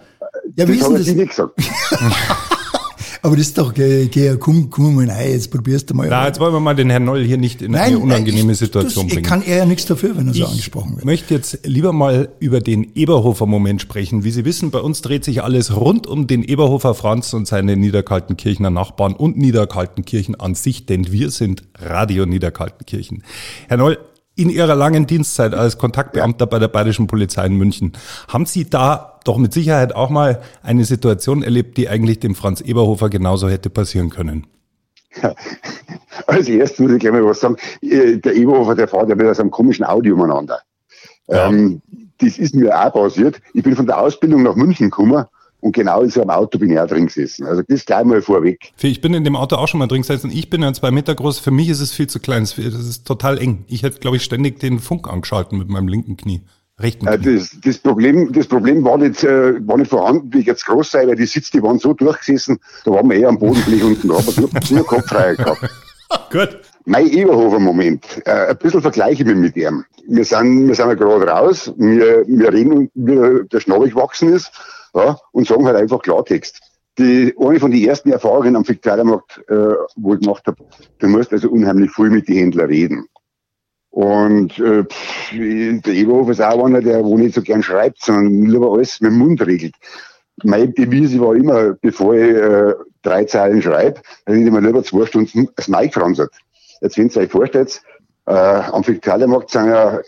[0.56, 1.54] Ja, das habe ich nicht gesagt.
[3.22, 6.08] Aber das ist doch, geh, geh, komm, komm mal rein, jetzt probierst du mal.
[6.08, 8.58] Na, jetzt wollen wir mal den Herrn Noll hier nicht in Nein, eine unangenehme ich,
[8.58, 9.26] Situation das, bringen.
[9.26, 11.00] kann er ja nichts dafür, wenn er so angesprochen wird.
[11.00, 14.24] Ich möchte jetzt lieber mal über den Eberhofer-Moment sprechen.
[14.24, 17.76] Wie Sie wissen, bei uns dreht sich alles rund um den Eberhofer Franz und seine
[17.76, 23.22] Niederkaltenkirchener Nachbarn und Niederkaltenkirchen an sich, denn wir sind Radio Niederkaltenkirchen.
[23.68, 23.98] Herr Noll,
[24.40, 27.92] in Ihrer langen Dienstzeit als Kontaktbeamter bei der Bayerischen Polizei in München,
[28.28, 32.60] haben Sie da doch mit Sicherheit auch mal eine Situation erlebt, die eigentlich dem Franz
[32.62, 34.46] Eberhofer genauso hätte passieren können?
[35.22, 35.34] Ja.
[36.28, 37.56] Als erstes muss ich gleich mal was sagen.
[37.82, 40.60] Äh, der Eberhofer, der fährt ja mit einem komischen Audio umeinander.
[41.26, 41.48] Ja.
[41.48, 41.82] Ähm,
[42.18, 43.40] das ist mir auch passiert.
[43.52, 45.24] Ich bin von der Ausbildung nach München gekommen
[45.60, 47.46] und genau in so einem Auto bin ich auch drin gesessen.
[47.46, 48.72] Also das gleich mal vorweg.
[48.80, 50.30] Ich bin in dem Auto auch schon mal drin gesessen.
[50.30, 51.38] Ich bin ja zwei Meter groß.
[51.38, 52.42] Für mich ist es viel zu klein.
[52.42, 53.64] Das ist total eng.
[53.68, 56.42] Ich hätte, glaube ich, ständig den Funk angeschalten mit meinem linken Knie.
[56.82, 57.06] Richten.
[57.06, 60.64] Äh, das, das, Problem, das Problem war nicht, äh, war nicht vorhanden, wie ich jetzt
[60.64, 63.62] groß sei, weil die Sitze, die waren so durchgesessen, da waren wir eher am Boden
[63.64, 65.68] gelegen unten, da haben wir nur, nur Kopffreiheit gehabt.
[66.32, 66.58] Gut.
[66.86, 69.84] Mein Eberhofer-Moment, äh, ein bisschen vergleiche ich mich mit ihm.
[70.08, 74.50] Wir sind, wir sind ja gerade raus, wir, wir reden, wie der Schnabel gewachsen ist,
[74.94, 76.60] ja, und sagen halt einfach Klartext.
[76.98, 80.62] Die, eine von den ersten Erfahrungen am Fiktualmarkt, äh, wo ich gemacht habe,
[80.98, 83.06] du musst also unheimlich viel mit den Händlern reden.
[83.90, 88.44] Und äh, pff, der Eberhofer ist auch einer, der wo nicht so gern schreibt, sondern
[88.46, 89.74] lieber alles mit dem Mund regelt.
[90.44, 94.82] Meine Devise war immer, bevor ich äh, drei Zeilen schreibe, dann hätte ich mir lieber
[94.84, 96.32] zwei Stunden das Mike franzert.
[96.80, 97.82] Jetzt, wenn ihr euch vorstellt,
[98.26, 100.00] äh, am Fiktualmarkt sind ja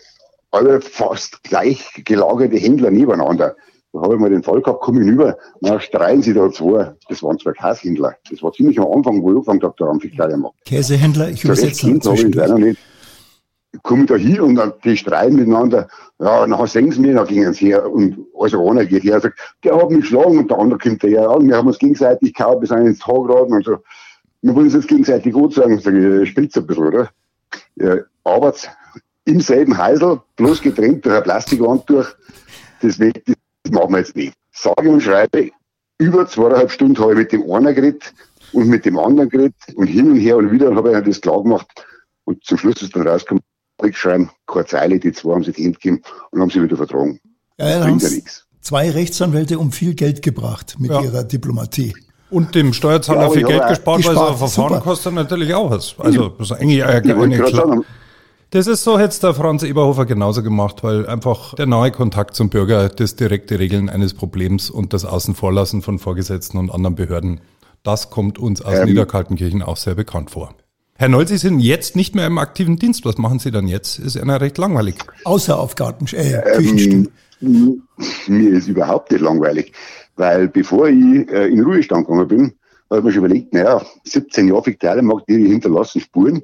[0.51, 3.55] alle fast gleich gelagerte Händler nebeneinander.
[3.93, 6.93] Da habe ich mal den Fall gehabt, komme ich hinüber, na, streiten sie da zwei.
[7.09, 8.15] Das waren zwei Käsehändler.
[8.29, 10.65] Das war ziemlich am Anfang, wo ich angefangen habe, da am Fiktualmarkt.
[10.65, 12.79] Käsehändler, ich übersetze das noch nicht
[13.81, 15.87] komme da hin und dann die streiten miteinander.
[16.19, 19.23] Ja, nachher sehen sie mich, dann gingen sie her und also einer geht her und
[19.23, 21.23] sagt, der hat mich geschlagen und der andere kommt daher.
[21.23, 23.77] Ja, wir haben uns gegenseitig gehauen, bis ins Tag geraten und so.
[24.41, 25.79] Wir wollen uns jetzt gegenseitig gut sagen.
[25.79, 27.09] Sag ich, spritzt ein bisschen, oder?
[27.75, 28.53] Ja, aber
[29.25, 32.07] im selben Heisel, bloß getrennt durch ein Plastikwand durch.
[32.81, 33.35] Das, das
[33.71, 34.33] machen wir jetzt nicht.
[34.51, 35.51] Sage und schreibe,
[35.97, 38.13] über zweieinhalb Stunden habe ich mit dem einen geredet
[38.51, 41.41] und mit dem anderen geredet und hin und her und wieder habe ich das klar
[41.41, 41.67] gemacht.
[42.25, 43.43] Und zum Schluss ist dann rausgekommen,
[43.91, 47.19] schreiben, keine Zeile, die zwei haben sich die Hände gegeben und haben sie wieder vertragen.
[47.57, 48.45] Ja, ja, Bringt ja nichts.
[48.61, 51.01] Zwei Rechtsanwälte um viel Geld gebracht mit ja.
[51.01, 51.93] ihrer Diplomatie.
[52.29, 54.81] Und dem Steuerzahler ja, viel Geld gespart, gespart, weil so ein Verfahren super.
[54.81, 55.95] kostet natürlich auch was.
[55.99, 57.83] Also das ist eigentlich eine, eine klar.
[58.53, 62.49] Das ist so, hätte der Franz Eberhofer genauso gemacht, weil einfach der nahe Kontakt zum
[62.49, 67.41] Bürger, das direkte Regeln eines Problems und das Außenvorlassen von Vorgesetzten und anderen Behörden,
[67.81, 70.53] das kommt uns aus ähm, Niederkaltenkirchen auch sehr bekannt vor.
[70.93, 73.05] Herr Noll, Sie sind jetzt nicht mehr im aktiven Dienst.
[73.05, 73.97] Was machen Sie dann jetzt?
[73.97, 74.97] Ist ja recht langweilig.
[75.23, 77.09] Außer auf Garten, äh, ähm,
[78.27, 79.73] Mir ist überhaupt nicht langweilig,
[80.15, 82.53] weil bevor ich äh, in Ruhestand gegangen bin,
[82.91, 86.43] habe ich mir schon überlegt, naja, 17 Jahre Fiktualienmarkt, die hinterlassen Spuren.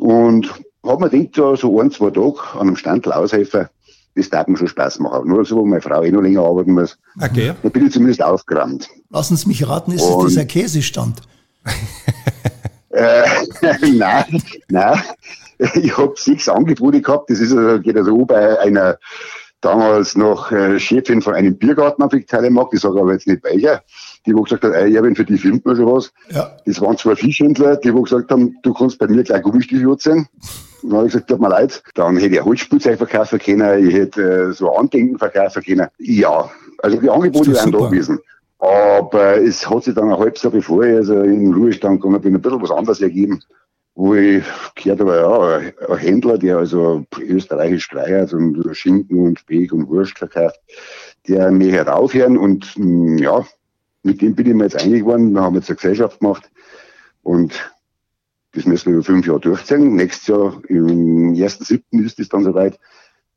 [0.00, 0.52] Und
[0.84, 3.68] habe mir gedacht, so, so ein, zwei Tage an einem Standel aushelfen,
[4.14, 5.28] das darf mir schon Spaß machen.
[5.28, 6.98] Nur so, wo meine Frau eh noch länger arbeiten muss.
[7.20, 7.54] Okay.
[7.62, 8.88] Da bin ich zumindest aufgerannt.
[9.10, 11.22] Lassen Sie mich raten, ist es dieser Käsestand?
[12.92, 13.24] Äh,
[13.94, 15.02] nein, nein.
[15.74, 17.30] Ich habe sechs Angebote gehabt.
[17.30, 18.98] Das ist also, geht also bei einer
[19.62, 23.82] damals noch äh, Chefin von einem Biergarten auf Telemarkt, ich sage aber jetzt nicht welcher,
[24.26, 26.12] die wo gesagt hat, ey, ja, wenn für die filmt man schon was.
[26.30, 26.56] Ja.
[26.66, 30.26] Das waren zwei Fischhändler, die wo gesagt haben, du kannst bei mir gleich Gummistiefel sein.
[30.82, 31.82] Dann habe ich gesagt, tut mir leid.
[31.94, 35.88] Dann hätte ich Holzspielzeug verkaufen können, ich hätte äh, so Andenken verkaufen können.
[35.98, 38.18] Ja, also die Angebote wären da gewesen.
[38.58, 42.20] Aber es hat sich dann ein halbes Jahr bevor ich also in den Ruhestand gegangen
[42.20, 43.42] bin, ein bisschen was anderes ergeben,
[43.96, 44.44] wo ich
[44.76, 50.16] gehört habe, ja, ein Händler, der also österreichisch streiert und Schinken und Speck und Wurst
[50.16, 50.60] verkauft,
[51.26, 53.44] der mich halt aufhören und hm, ja,
[54.04, 55.32] mit dem bin ich mir jetzt einig geworden.
[55.32, 56.50] Wir haben jetzt eine Gesellschaft gemacht
[57.22, 57.72] und
[58.54, 59.96] das müssen wir über fünf Jahre durchziehen.
[59.96, 62.04] Nächstes Jahr, im 1.7.
[62.04, 62.78] ist es dann soweit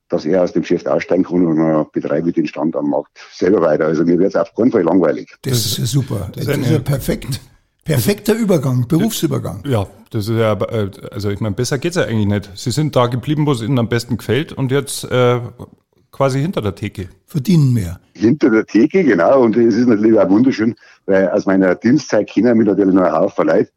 [0.10, 3.18] dass er aus dem Geschäft aussteigen kann und dann betreibe ich den Stand am Markt
[3.32, 3.86] selber weiter.
[3.86, 5.36] Also mir wird es auf keinen Fall langweilig.
[5.42, 6.30] Das ist ja super.
[6.36, 7.42] Das, das ist ja perfekt.
[7.84, 9.64] Perfekter Übergang, Berufsübergang.
[9.66, 12.50] Ja, das ist ja, äh, also ich meine, besser geht's ja eigentlich nicht.
[12.56, 15.40] Sie sind da geblieben, wo es Ihnen am besten gefällt und jetzt äh,
[16.12, 17.10] quasi hinter der Theke.
[17.26, 18.00] Verdienen mehr.
[18.16, 19.42] Hinter der Theke, genau.
[19.42, 20.76] Und es ist natürlich auch wunderschön,
[21.06, 23.70] weil aus meiner Dienstzeit kennen mich natürlich noch ein Haufen Leute,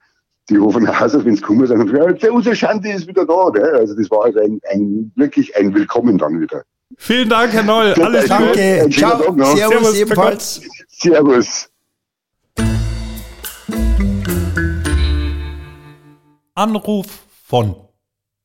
[0.48, 3.50] die rufen nach Hause, wenn es kommen, sagen, ja, unsere Schande ist wieder da.
[3.50, 3.62] Ne?
[3.74, 6.62] Also das war also ein, ein, wirklich ein Willkommen dann wieder.
[6.96, 7.92] Vielen Dank, Herr Noll.
[7.94, 8.80] Alles Danke.
[8.84, 8.90] Gute.
[8.90, 9.18] Ciao.
[9.18, 10.60] Servus, Servus ebenfalls.
[10.88, 11.70] Servus.
[16.54, 17.06] Anruf
[17.44, 17.76] von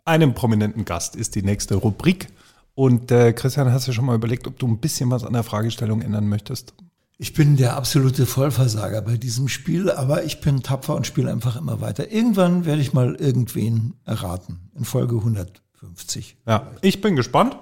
[0.05, 2.27] einem prominenten Gast ist die nächste Rubrik.
[2.75, 5.43] Und äh, Christian, hast du schon mal überlegt, ob du ein bisschen was an der
[5.43, 6.73] Fragestellung ändern möchtest?
[7.19, 11.55] Ich bin der absolute Vollversager bei diesem Spiel, aber ich bin tapfer und spiele einfach
[11.55, 12.11] immer weiter.
[12.11, 14.71] Irgendwann werde ich mal irgendwen erraten.
[14.75, 16.37] In Folge 150.
[16.47, 17.55] Ja, ich bin gespannt.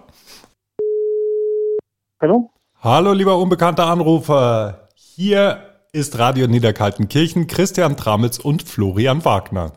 [2.21, 2.49] Hallo?
[2.79, 4.87] Hallo, lieber unbekannter Anrufer.
[4.95, 9.73] Hier ist Radio Niederkaltenkirchen, Christian Tramitz und Florian Wagner.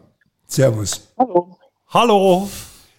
[0.46, 1.08] Servus.
[1.18, 1.58] Hallo.
[1.88, 2.48] Hallo.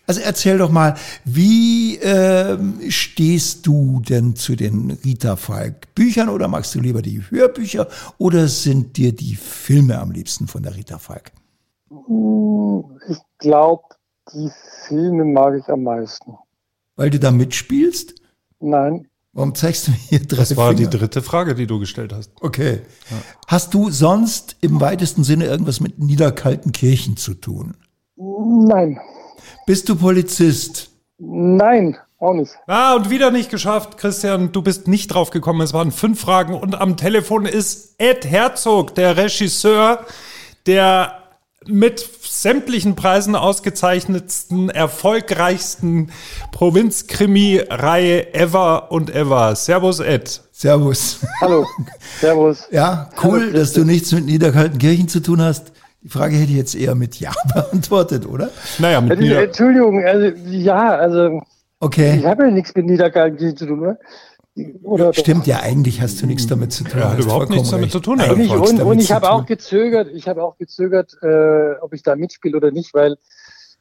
[0.07, 2.57] Also erzähl doch mal, wie äh,
[2.89, 7.87] stehst du denn zu den Rita Falk Büchern oder magst du lieber die Hörbücher
[8.17, 11.31] oder sind dir die Filme am liebsten von der Rita Falk?
[11.89, 13.83] Hm, ich glaube,
[14.33, 14.49] die
[14.87, 16.35] Filme mag ich am meisten.
[16.95, 18.15] Weil du da mitspielst?
[18.59, 19.07] Nein.
[19.33, 20.89] Warum zeigst du mir hier drei Das war Finger?
[20.89, 22.31] die dritte Frage, die du gestellt hast.
[22.39, 22.81] Okay.
[23.11, 23.17] Ja.
[23.47, 27.75] Hast du sonst im weitesten Sinne irgendwas mit Niederkaltenkirchen zu tun?
[28.15, 28.97] Nein.
[29.65, 30.89] Bist du Polizist?
[31.17, 32.51] Nein, auch nicht.
[32.67, 34.51] Ah, und wieder nicht geschafft, Christian.
[34.51, 35.61] Du bist nicht drauf gekommen.
[35.61, 40.05] Es waren fünf Fragen und am Telefon ist Ed Herzog, der Regisseur,
[40.67, 41.19] der
[41.67, 46.11] mit sämtlichen Preisen ausgezeichnetsten, erfolgreichsten
[46.51, 49.55] Provinzkrimi-Reihe ever und ever.
[49.55, 50.41] Servus, Ed.
[50.51, 51.21] Servus.
[51.41, 51.65] Hallo.
[52.21, 52.67] Servus.
[52.69, 55.71] Ja, cool, Hallo, dass du nichts mit Niederkaltenkirchen zu tun hast.
[56.05, 58.51] Die Frage hätte ich jetzt eher mit Ja beantwortet, oder?
[58.77, 61.41] Naja, mit Nieder Entschuldigung, also ja, also
[61.79, 62.17] okay.
[62.19, 63.79] ich habe ja nichts mit Niederkaltenkirchen zu tun.
[63.79, 63.97] Oder?
[64.83, 66.99] Oder Stimmt ja, eigentlich hast du nichts damit zu tun.
[66.99, 68.21] Ja, überhaupt nichts damit zu tun.
[68.21, 72.03] Und ich, und, und ich habe auch gezögert, ich habe auch gezögert, äh, ob ich
[72.03, 73.17] da mitspiele oder nicht, weil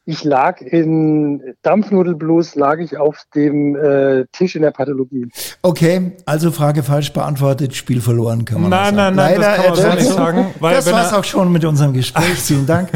[0.07, 5.29] ich lag in Dampfnudelblues, lag ich auf dem äh, Tisch in der Pathologie.
[5.63, 9.89] Okay, also Frage falsch beantwortet, Spiel verloren kann man Nein, nein, nein, Leider, das kann
[9.89, 10.47] man so nicht sagen.
[10.61, 12.35] Weil das war's auch schon mit unserem Gespräch.
[12.35, 12.91] Vielen Dank.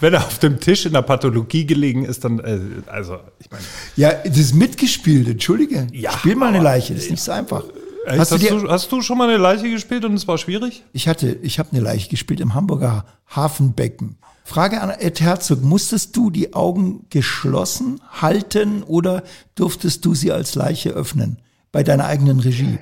[0.00, 3.64] wenn er auf dem Tisch in der Pathologie gelegen ist, dann, äh, also, ich meine.
[3.96, 5.86] Ja, das ist mitgespielt, entschuldige.
[5.92, 7.64] Ja, Spiel mal eine Leiche, das ist nicht so einfach.
[8.06, 10.84] Hast, hast, du, hast, du, schon mal eine Leiche gespielt und es war schwierig?
[10.92, 14.18] Ich hatte, ich habe eine Leiche gespielt im Hamburger Hafenbecken.
[14.44, 19.22] Frage an Ed Herzog, musstest du die Augen geschlossen halten oder
[19.54, 21.38] durftest du sie als Leiche öffnen
[21.72, 22.78] bei deiner eigenen Regie?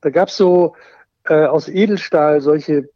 [0.00, 0.74] Da gab es so
[1.24, 2.88] äh, aus Edelstahl solche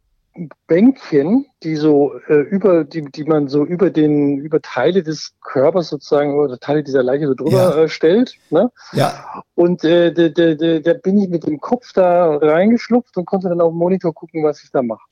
[0.67, 5.89] Bänkchen, die so äh, über, die, die man so über den, über Teile des Körpers
[5.89, 7.83] sozusagen oder Teile dieser Leiche so drüber ja.
[7.83, 8.35] äh, stellt.
[8.49, 8.69] Ne?
[8.93, 9.43] Ja.
[9.55, 13.49] Und äh, da, da, da, da bin ich mit dem Kopf da reingeschlupft und konnte
[13.49, 15.03] dann auf dem Monitor gucken, was ich da mache.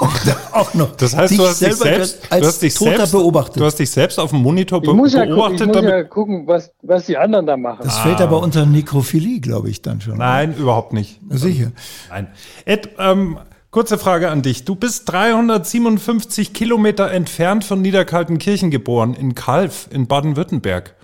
[0.52, 0.96] auch noch.
[0.96, 3.60] Das heißt, du hast dich selbst, als du hast dich selbst, beobachtet.
[3.60, 5.60] Du hast dich selbst auf dem Monitor ich muss ja beobachtet.
[5.60, 7.80] Gucken, ich muss ja gucken, was, was die anderen da machen.
[7.82, 8.02] Das ah.
[8.02, 10.16] fällt aber unter Nekrophilie, glaube ich, dann schon.
[10.16, 10.60] Nein, oder?
[10.60, 11.20] überhaupt nicht.
[11.28, 11.72] Sicher.
[12.08, 12.28] Nein.
[12.64, 13.38] Ed, ähm,
[13.70, 14.64] kurze Frage an dich.
[14.64, 20.94] Du bist 357 Kilometer entfernt von Niederkaltenkirchen geboren, in Kalf, in Baden-Württemberg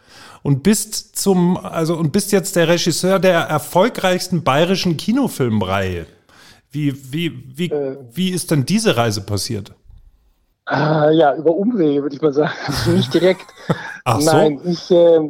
[0.42, 6.06] und bist zum, also und bist jetzt der Regisseur der erfolgreichsten bayerischen Kinofilmreihe.
[6.70, 9.72] Wie, wie, wie, äh, wie ist denn diese Reise passiert?
[10.68, 12.52] Äh, ja, über Umwege würde ich mal sagen.
[12.66, 13.46] Also nicht direkt.
[14.04, 14.32] Ach so?
[14.32, 15.20] Nein, ich, äh,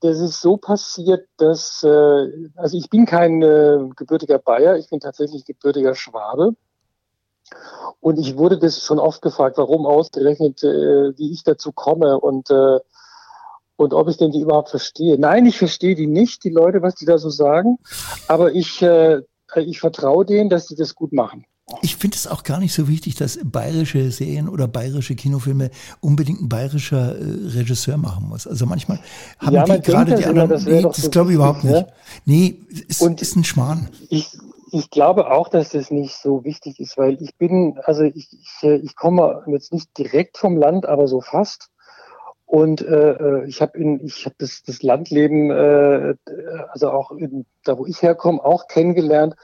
[0.00, 5.00] das ist so passiert, dass, äh, also ich bin kein äh, gebürtiger Bayer, ich bin
[5.00, 6.54] tatsächlich gebürtiger Schwabe.
[8.00, 12.50] Und ich wurde das schon oft gefragt, warum ausgerechnet, äh, wie ich dazu komme und,
[12.50, 12.80] äh,
[13.76, 15.18] und ob ich denn die überhaupt verstehe.
[15.18, 17.78] Nein, ich verstehe die nicht, die Leute, was die da so sagen.
[18.26, 19.22] Aber ich äh,
[19.60, 21.44] ich vertraue denen, dass sie das gut machen.
[21.80, 26.42] Ich finde es auch gar nicht so wichtig, dass bayerische Serien oder bayerische Kinofilme unbedingt
[26.42, 28.46] ein bayerischer äh, Regisseur machen muss.
[28.46, 28.98] Also manchmal
[29.38, 31.72] haben ja, die gerade die anderen, das nee, das glaube ich überhaupt nicht.
[31.72, 31.86] Ne?
[32.24, 33.88] Nee, ist, Und ist ein Schmarrn.
[34.08, 34.36] Ich,
[34.72, 38.62] ich glaube auch, dass das nicht so wichtig ist, weil ich bin, also ich, ich,
[38.62, 41.68] ich komme jetzt nicht direkt vom Land, aber so fast.
[42.46, 46.14] Und äh, äh ich habe in, das, das Landleben, äh,
[46.70, 49.34] also auch in, da, wo ich herkomme, auch kennengelernt.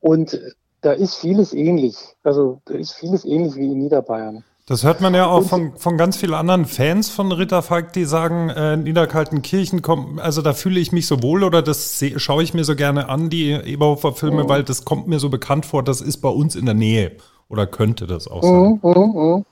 [0.00, 0.40] Und
[0.80, 1.96] da ist vieles ähnlich.
[2.24, 4.44] Also da ist vieles ähnlich wie in Niederbayern.
[4.68, 8.48] Das hört man ja auch von, von ganz vielen anderen Fans von Ritterfalk, die sagen,
[8.48, 12.64] äh, Niederkaltenkirchen kommt, also da fühle ich mich so wohl oder das schaue ich mir
[12.64, 14.48] so gerne an, die Eberhofer Filme, mhm.
[14.48, 17.12] weil das kommt mir so bekannt vor, das ist bei uns in der Nähe.
[17.48, 18.80] Oder könnte das auch sein?
[18.82, 19.44] Mhm, mh, mh.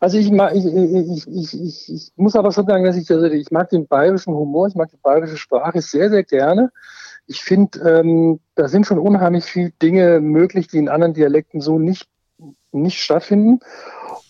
[0.00, 3.24] Also ich, mag, ich, ich, ich, ich, ich muss aber schon sagen, dass ich, also
[3.24, 6.72] ich mag den bayerischen Humor, ich mag die bayerische Sprache sehr, sehr gerne.
[7.26, 11.78] Ich finde, ähm, da sind schon unheimlich viele Dinge möglich, die in anderen Dialekten so
[11.78, 12.06] nicht,
[12.72, 13.60] nicht stattfinden.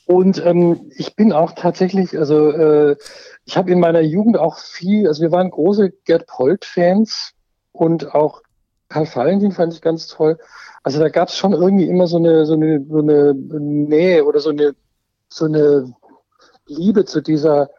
[0.08, 2.96] Und ähm, ich bin auch tatsächlich, also äh,
[3.44, 7.34] ich habe in meiner Jugend auch viel, also wir waren große Gerd Polt-Fans
[7.72, 8.42] und auch
[8.88, 10.38] Karl Valentin fand ich ganz toll.
[10.82, 14.40] Also da gab es schon irgendwie immer so eine, so eine, so eine Nähe oder
[14.40, 14.74] so eine
[15.28, 15.94] so eine
[16.66, 17.70] Liebe zu dieser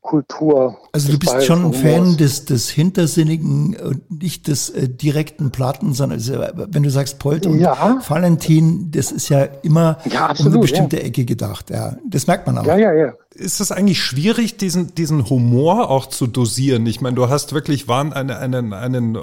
[0.00, 0.78] Kultur.
[0.92, 5.92] Also du bist schon ein Fan des, des Hintersinnigen und nicht des äh, direkten Platten,
[5.92, 8.00] sondern also, wenn du sagst Polt und ja.
[8.08, 11.02] Valentin, das ist ja immer ja, absolut, um eine bestimmte ja.
[11.02, 11.70] Ecke gedacht.
[11.70, 12.64] Ja, das merkt man auch.
[12.64, 13.12] Ja, ja, ja.
[13.38, 16.86] Ist es eigentlich schwierig, diesen, diesen Humor auch zu dosieren?
[16.86, 19.16] Ich meine, du hast wirklich waren einen, einen, einen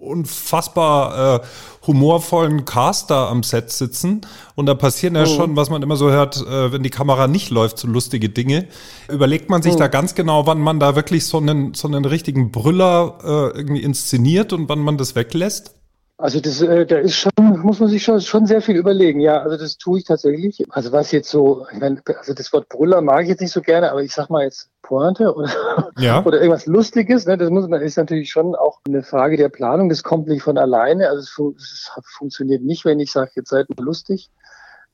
[0.00, 1.46] unfassbar äh,
[1.86, 4.22] humorvollen Caster am Set sitzen
[4.54, 5.26] und da passieren ja oh.
[5.26, 8.68] schon, was man immer so hört, äh, wenn die Kamera nicht läuft, so lustige Dinge.
[9.10, 9.78] Überlegt man sich oh.
[9.78, 13.82] da ganz genau, wann man da wirklich so einen, so einen richtigen Brüller äh, irgendwie
[13.82, 15.74] inszeniert und wann man das weglässt?
[16.20, 19.20] Also das, äh, da ist schon, muss man sich schon, schon sehr viel überlegen.
[19.20, 20.64] Ja, also das tue ich tatsächlich.
[20.68, 23.62] Also was jetzt so, ich meine, also das Wort Brüller mag ich jetzt nicht so
[23.62, 26.24] gerne, aber ich sag mal jetzt Pointe oder, ja.
[26.24, 27.24] oder irgendwas Lustiges.
[27.26, 29.88] Ne, das muss man ist natürlich schon auch eine Frage der Planung.
[29.88, 31.08] Das kommt nicht von alleine.
[31.08, 34.28] Also es, fun es funktioniert nicht, wenn ich sage, jetzt seid mal lustig.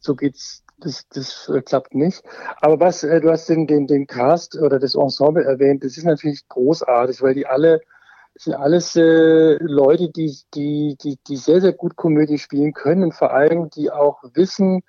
[0.01, 2.23] So geht's das, das äh, klappt nicht.
[2.61, 6.05] Aber was, äh, du hast den, den, den Cast oder das Ensemble erwähnt, das ist
[6.05, 7.81] natürlich großartig, weil die alle,
[8.35, 13.05] das sind alles äh, Leute, die, die, die, die sehr, sehr gut Komödie spielen können
[13.05, 14.83] und vor allem, die auch wissen,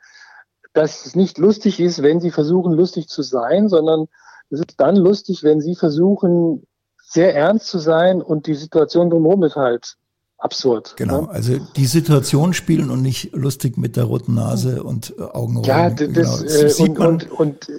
[0.73, 4.07] dass es nicht lustig ist, wenn sie versuchen, lustig zu sein, sondern
[4.49, 6.65] es ist dann lustig, wenn sie versuchen,
[6.97, 9.95] sehr ernst zu sein und die Situation drumherum ist halt
[10.37, 10.95] absurd.
[10.97, 11.29] Genau, ne?
[11.29, 15.65] also die Situation spielen und nicht lustig mit der roten Nase und äh, Augenrollen.
[15.65, 16.63] Ja, das, genau.
[16.63, 17.71] das äh, und, und, und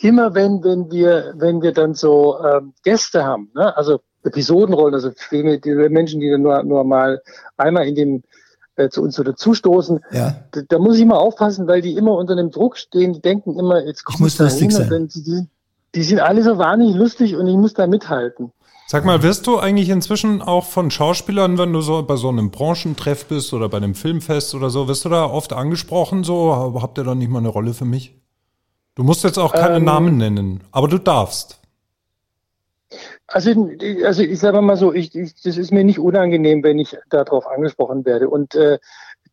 [0.00, 3.76] immer wenn, wenn wir, wenn wir dann so ähm, Gäste haben, ne?
[3.76, 7.22] also Episodenrollen, also für die Menschen, die nur, nur mal
[7.56, 8.22] einmal in dem
[8.76, 10.36] äh, zu uns oder zustoßen, ja.
[10.52, 13.58] da, da, muss ich immer aufpassen, weil die immer unter dem Druck stehen, die denken
[13.58, 15.08] immer, jetzt kommt ich muss lustig sein.
[15.08, 15.46] Die,
[15.94, 18.52] die sind alle so wahnsinnig lustig und ich muss da mithalten.
[18.90, 22.50] Sag mal, wirst du eigentlich inzwischen auch von Schauspielern, wenn du so bei so einem
[22.50, 26.96] Branchentreff bist oder bei einem Filmfest oder so, wirst du da oft angesprochen, so, habt
[26.96, 28.18] ihr da nicht mal eine Rolle für mich?
[28.94, 31.57] Du musst jetzt auch keine ähm, Namen nennen, aber du darfst.
[33.30, 33.50] Also,
[34.04, 37.46] also ich sage mal so, ich, ich, das ist mir nicht unangenehm, wenn ich darauf
[37.46, 38.30] angesprochen werde.
[38.30, 38.78] Und äh,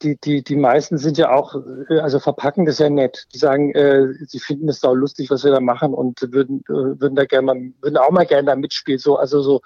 [0.01, 1.55] die, die, die meisten sind ja auch,
[1.89, 3.25] äh, also verpacken das ja nett.
[3.34, 6.99] Die sagen, äh, sie finden es sau lustig, was wir da machen und würden, äh,
[6.99, 8.99] würden da gerne mal, würden auch mal gerne da mitspielen.
[8.99, 9.62] So, also so,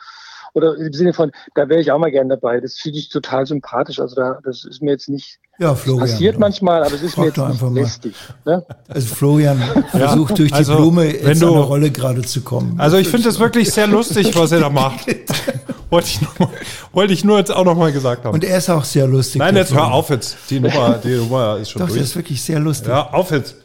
[0.54, 2.60] oder im Sinne von, da wäre ich auch mal gerne dabei.
[2.60, 4.00] Das finde ich total sympathisch.
[4.00, 6.40] Also da, das ist mir jetzt nicht ja, Florian, passiert ja.
[6.40, 8.16] manchmal, aber es ist mir jetzt nicht lästig.
[8.46, 8.66] Ne?
[8.88, 12.80] Also Florian versucht durch die also, Blume in eine Rolle gerade zu kommen.
[12.80, 15.06] Also ich finde es wirklich sehr lustig, was er da macht.
[15.90, 16.50] wollte, ich noch mal,
[16.94, 18.34] wollte ich nur jetzt auch noch mal gesagt haben.
[18.34, 19.40] Und er ist auch sehr lustig.
[19.40, 20.38] Nein, jetzt hör auf jetzt.
[20.50, 21.98] Die Nummer, die Nummer ist schon Doch, durch.
[21.98, 22.90] der ist wirklich sehr lustig.
[22.90, 23.56] Ja, auf jetzt.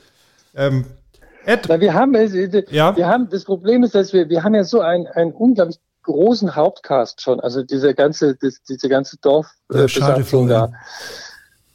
[0.56, 0.86] Ähm,
[1.46, 1.66] Ed.
[1.68, 2.96] Na, wir haben, äh, ja?
[2.96, 6.54] wir haben, das Problem ist, dass wir, wir haben ja so ein, ein unglaublich großen
[6.54, 10.72] Hauptcast schon, also diese ganze, das, diese ganze Dorf ja, schade, da.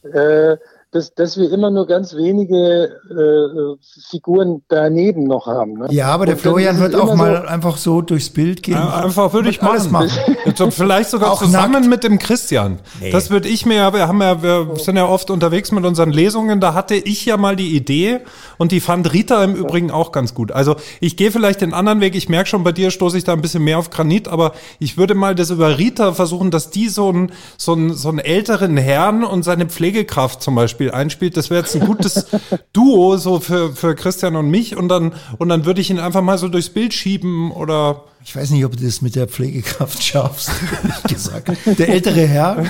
[0.04, 0.58] Äh,
[0.92, 3.78] dass, dass wir immer nur ganz wenige äh,
[4.10, 5.74] Figuren daneben noch haben.
[5.74, 5.88] Ne?
[5.92, 8.74] Ja, aber der Florian wird auch mal so einfach so durchs Bild gehen.
[8.74, 10.10] Ja, einfach würde ich alles machen.
[10.58, 10.72] machen.
[10.72, 11.88] Vielleicht sogar auch zusammen nackt.
[11.88, 12.80] mit dem Christian.
[13.00, 13.12] Nee.
[13.12, 16.60] Das würde ich mir, wir haben ja, wir sind ja oft unterwegs mit unseren Lesungen.
[16.60, 18.22] Da hatte ich ja mal die Idee
[18.58, 20.52] und die fand Rita im Übrigen auch ganz gut.
[20.52, 22.16] Also ich gehe vielleicht den anderen Weg.
[22.16, 24.98] Ich merke schon, bei dir stoße ich da ein bisschen mehr auf Granit, aber ich
[24.98, 28.76] würde mal das über Rita versuchen, dass die so einen so einen, so einen älteren
[28.76, 32.28] Herrn und seine Pflegekraft zum Beispiel Beispiel einspielt, das wäre jetzt ein gutes
[32.74, 36.22] Duo so für, für Christian und mich und dann, und dann würde ich ihn einfach
[36.22, 40.04] mal so durchs Bild schieben oder ich weiß nicht, ob du das mit der Pflegekraft
[40.04, 40.52] schaffst,
[40.84, 41.52] ehrlich gesagt.
[41.66, 42.64] Der ältere Herr,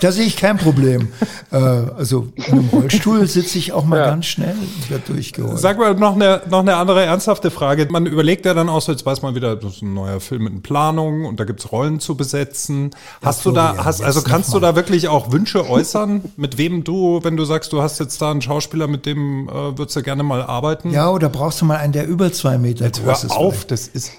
[0.00, 1.08] da sehe ich kein Problem.
[1.52, 4.06] Äh, also in einem Rollstuhl sitze ich auch mal ja.
[4.06, 5.58] ganz schnell und werde durchgeholt.
[5.58, 7.86] Sag mal noch eine, noch eine andere ernsthafte Frage.
[7.88, 10.44] Man überlegt ja dann auch so, jetzt weiß man wieder, das ist ein neuer Film
[10.44, 12.90] mit Planung und da gibt's Rollen zu besetzen.
[13.22, 16.82] Hast ja, du da, hast, also kannst du da wirklich auch Wünsche äußern, mit wem
[16.82, 20.02] du, wenn du sagst, du hast jetzt da einen Schauspieler, mit dem äh, würdest du
[20.02, 20.90] gerne mal arbeiten?
[20.90, 23.30] Ja, oder brauchst du mal einen, der über zwei Meter jetzt groß ist?
[23.30, 24.12] Hör auf, das ist...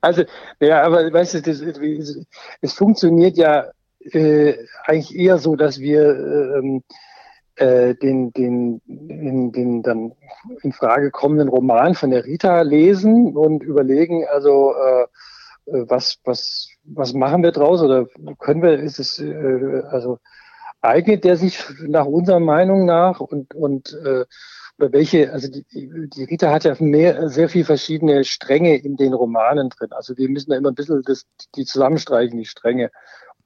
[0.00, 0.24] Also,
[0.60, 1.62] ja, aber weißt du, das,
[2.60, 6.82] es funktioniert ja äh, eigentlich eher so, dass wir ähm,
[7.56, 10.12] äh, den, den, den, den dann
[10.62, 15.02] in Frage kommenden Roman von der Rita lesen und überlegen, also äh,
[15.66, 18.06] äh, was, was, was machen wir draus oder
[18.38, 20.18] können wir, ist es, äh, also
[20.80, 24.24] eignet der sich nach unserer Meinung nach und, und äh,
[24.78, 29.70] welche, also die, die Rita hat ja mehr, sehr viel verschiedene Stränge in den Romanen
[29.70, 29.92] drin.
[29.92, 32.90] Also wir müssen da immer ein bisschen das, die zusammenstreichen, die Stränge,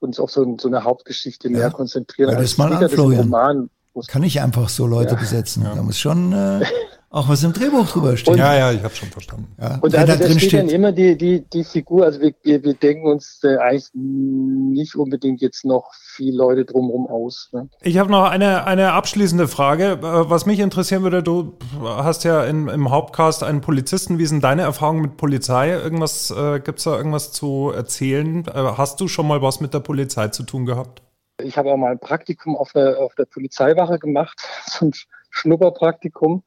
[0.00, 1.58] uns auf so, so eine Hauptgeschichte ja.
[1.58, 2.32] mehr konzentrieren.
[2.32, 3.22] Ja, das mal an, Florian.
[3.22, 3.70] Roman
[4.06, 5.20] Kann ich einfach so Leute ja.
[5.20, 5.64] besetzen.
[5.64, 6.64] Da muss schon äh,
[7.10, 8.34] auch was im Drehbuch drüber stehen.
[8.34, 9.48] Und, ja, ja, ich habe schon verstanden.
[9.58, 9.78] Ja.
[9.80, 12.62] Und also, da, drin steht, steht dann immer die, die, die Figur, also wir, wir,
[12.62, 17.48] wir denken uns äh, eigentlich nicht unbedingt jetzt noch viel Leute drumherum aus.
[17.52, 17.70] Ne?
[17.80, 19.92] Ich habe noch eine, eine abschließende Frage.
[19.92, 24.18] Äh, was mich interessieren würde, du hast ja in, im Hauptcast einen Polizisten.
[24.18, 25.70] Wie sind deine Erfahrungen mit Polizei?
[25.70, 28.46] Irgendwas, äh, gibt's da irgendwas zu erzählen?
[28.46, 31.02] Äh, hast du schon mal was mit der Polizei zu tun gehabt?
[31.42, 34.92] Ich habe auch mal ein Praktikum auf der, auf der Polizeiwache gemacht, so ein
[35.30, 36.42] Schnupperpraktikum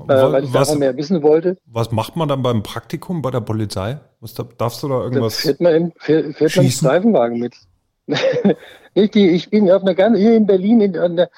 [0.00, 1.56] äh, weil ich was, davon mehr wissen wollte.
[1.66, 4.00] Was macht man dann beim Praktikum bei der Polizei?
[4.20, 5.36] Was, darfst du da irgendwas?
[5.36, 7.54] Da fährt man im, fährt, fährt man im Streifenwagen mit.
[8.94, 11.28] ich, ich bin auf einer ganz, hier in Berlin in einer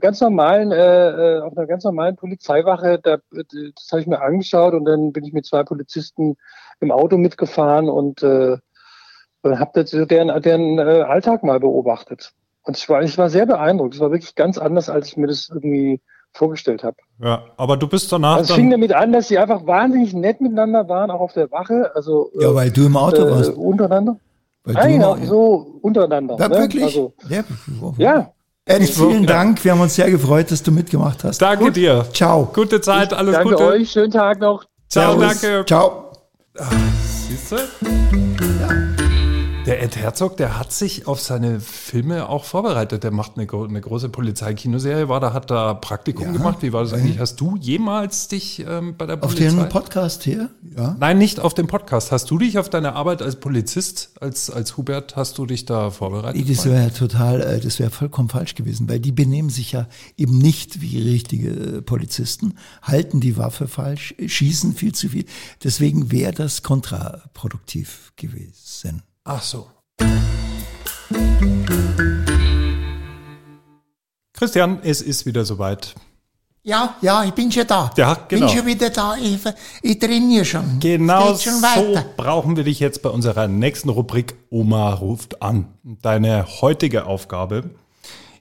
[0.00, 4.74] ganz normalen, äh, äh, auf einer ganz normalen Polizeiwache, da, das habe ich mir angeschaut
[4.74, 6.36] und dann bin ich mit zwei Polizisten
[6.80, 8.56] im Auto mitgefahren und äh,
[9.44, 12.32] habe deren, deren äh, Alltag mal beobachtet.
[12.62, 13.94] Und ich war, ich war sehr beeindruckt.
[13.94, 16.00] Es war wirklich ganz anders, als ich mir das irgendwie
[16.36, 16.96] vorgestellt habe.
[17.22, 18.36] Ja, aber du bist danach.
[18.36, 21.50] Also es fing damit an, dass sie einfach wahnsinnig nett miteinander waren, auch auf der
[21.50, 21.90] Wache.
[21.94, 23.52] Also, ja, weil du im Auto äh, warst.
[23.54, 24.16] Untereinander.
[24.64, 26.36] Weil Nein, auch so untereinander.
[26.38, 26.56] Ja, ne?
[26.56, 26.84] wirklich?
[26.84, 27.44] Also, ja.
[27.98, 28.30] ja.
[28.64, 29.64] Eddie, vielen Dank.
[29.64, 31.40] Wir haben uns sehr gefreut, dass du mitgemacht hast.
[31.40, 31.76] Danke Gut.
[31.76, 32.04] dir.
[32.12, 32.48] Ciao.
[32.52, 33.62] Gute Zeit, alles danke Gute.
[33.62, 33.90] Danke euch.
[33.90, 34.64] Schönen Tag noch.
[34.88, 35.40] Ciao, Servus.
[35.40, 35.64] danke.
[35.66, 36.12] Ciao.
[37.28, 37.56] Siehst du?
[37.56, 39.05] Ja.
[39.66, 43.02] Der Ed Herzog, der hat sich auf seine Filme auch vorbereitet.
[43.02, 46.58] Der macht eine, eine große Polizeikinoserie, war da, hat da Praktikum ja, gemacht.
[46.60, 47.18] Wie war das eigentlich?
[47.18, 49.48] Hast du jemals dich ähm, bei der Polizei?
[49.48, 50.50] Auf dem Podcast hier?
[50.76, 50.96] Ja.
[51.00, 52.12] Nein, nicht auf dem Podcast.
[52.12, 55.90] Hast du dich auf deine Arbeit als Polizist, als, als Hubert, hast du dich da
[55.90, 56.48] vorbereitet?
[56.48, 60.38] Das wäre total, äh, das wäre vollkommen falsch gewesen, weil die benehmen sich ja eben
[60.38, 65.24] nicht wie richtige äh, Polizisten, halten die Waffe falsch, schießen viel zu viel.
[65.64, 69.02] Deswegen wäre das kontraproduktiv gewesen.
[69.28, 69.66] Ach so.
[74.32, 75.96] Christian, es ist wieder soweit.
[76.62, 77.90] Ja, ja, ich bin schon da.
[77.96, 78.46] Ja, genau.
[78.46, 79.16] Bin schon wieder da.
[79.16, 79.40] Ich,
[79.82, 80.78] ich trainiere schon.
[80.78, 85.74] Genau schon so brauchen wir dich jetzt bei unserer nächsten Rubrik Oma ruft an.
[85.82, 87.70] Deine heutige Aufgabe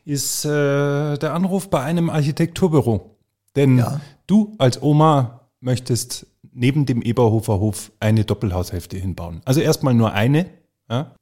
[0.06, 3.18] ist äh, der Anruf bei einem Architekturbüro.
[3.56, 4.02] Denn ja.
[4.28, 9.42] du als Oma möchtest neben dem Eberhofer Hof eine Doppelhaushälfte hinbauen.
[9.46, 10.46] Also erstmal nur eine,
[10.90, 11.16] ja?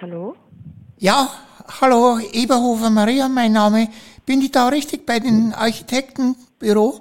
[0.00, 0.36] Hallo?
[0.98, 1.28] Ja,
[1.80, 3.88] hallo, Eberhofer Maria, mein Name.
[4.26, 7.00] Bin ich da richtig bei den Architektenbüro?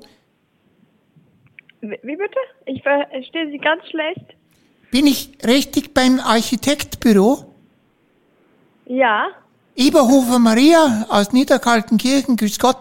[1.82, 2.40] Wie bitte?
[2.66, 4.36] Ich verstehe Sie ganz schlecht.
[4.92, 7.46] Bin ich richtig beim Architektbüro?
[8.86, 9.28] Ja.
[9.76, 12.78] Eberhofer Maria aus Niederkaltenkirchen, grüß Gott.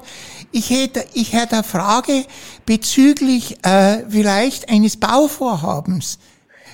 [0.53, 2.25] Ich hätte, ich hätte eine Frage
[2.65, 6.19] bezüglich äh, vielleicht eines Bauvorhabens.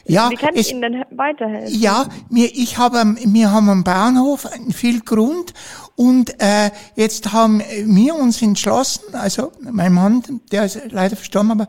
[0.04, 1.80] Ja, Wie kann ich es, Ihnen denn weiterhelfen?
[1.80, 5.54] Ja, mir, ich habe, wir haben am Bahnhof viel Grund
[5.96, 11.66] und äh, jetzt haben wir uns entschlossen, also mein Mann, der ist leider verstorben, aber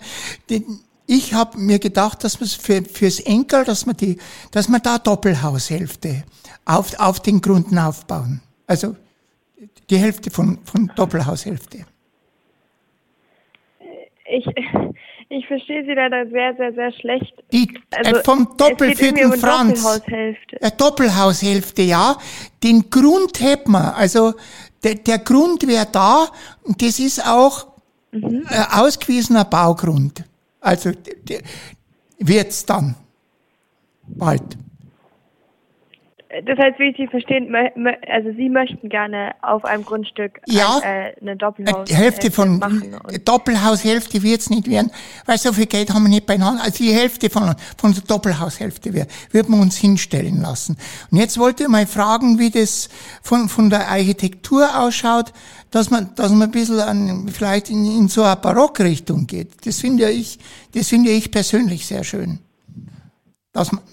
[0.49, 4.17] den, ich habe mir gedacht, dass wir für, fürs Enkel, dass wir die,
[4.51, 6.23] dass wir da Doppelhaushälfte
[6.65, 8.41] auf, auf den Gründen aufbauen.
[8.67, 8.95] Also
[9.89, 11.85] die Hälfte von, von Doppelhaushälfte.
[14.25, 14.47] Ich,
[15.29, 17.33] ich verstehe Sie leider sehr, sehr, sehr schlecht.
[17.51, 19.83] Die, äh, also, äh, vom Doppelvierten um Franz.
[19.83, 20.61] Doppelhaushälfte.
[20.61, 22.17] Äh, Doppelhaushälfte, ja.
[22.63, 23.95] Den Grund hätten wir.
[23.95, 24.33] Also
[24.83, 26.27] der, der Grund wäre da
[26.63, 27.67] und das ist auch
[28.11, 28.45] mhm.
[28.49, 30.23] äh, ausgewiesener Baugrund.
[30.59, 30.91] Also
[32.19, 32.95] wird's dann
[34.07, 34.57] bald.
[36.45, 37.55] Das heißt, wie Sie verstehen,
[38.09, 42.59] also Sie möchten gerne auf einem Grundstück ja, ein, äh, eine Doppelhaus die Hälfte von
[43.23, 44.91] Doppelhaushälfte wird es nicht werden,
[45.27, 46.63] weil so viel Geld haben wir nicht beieinander.
[46.63, 50.75] Also die Hälfte von, von der Doppelhaushälfte wird, wird man uns hinstellen lassen.
[51.11, 52.89] Und jetzt wollte ich mal fragen, wie das
[53.21, 55.33] von, von der Architektur ausschaut,
[55.69, 59.67] dass man, dass man ein bisschen an, vielleicht in, in so eine Barockrichtung geht.
[59.67, 60.39] Das finde ich,
[60.73, 62.39] das finde ich persönlich sehr schön.
[63.51, 63.83] Dass man,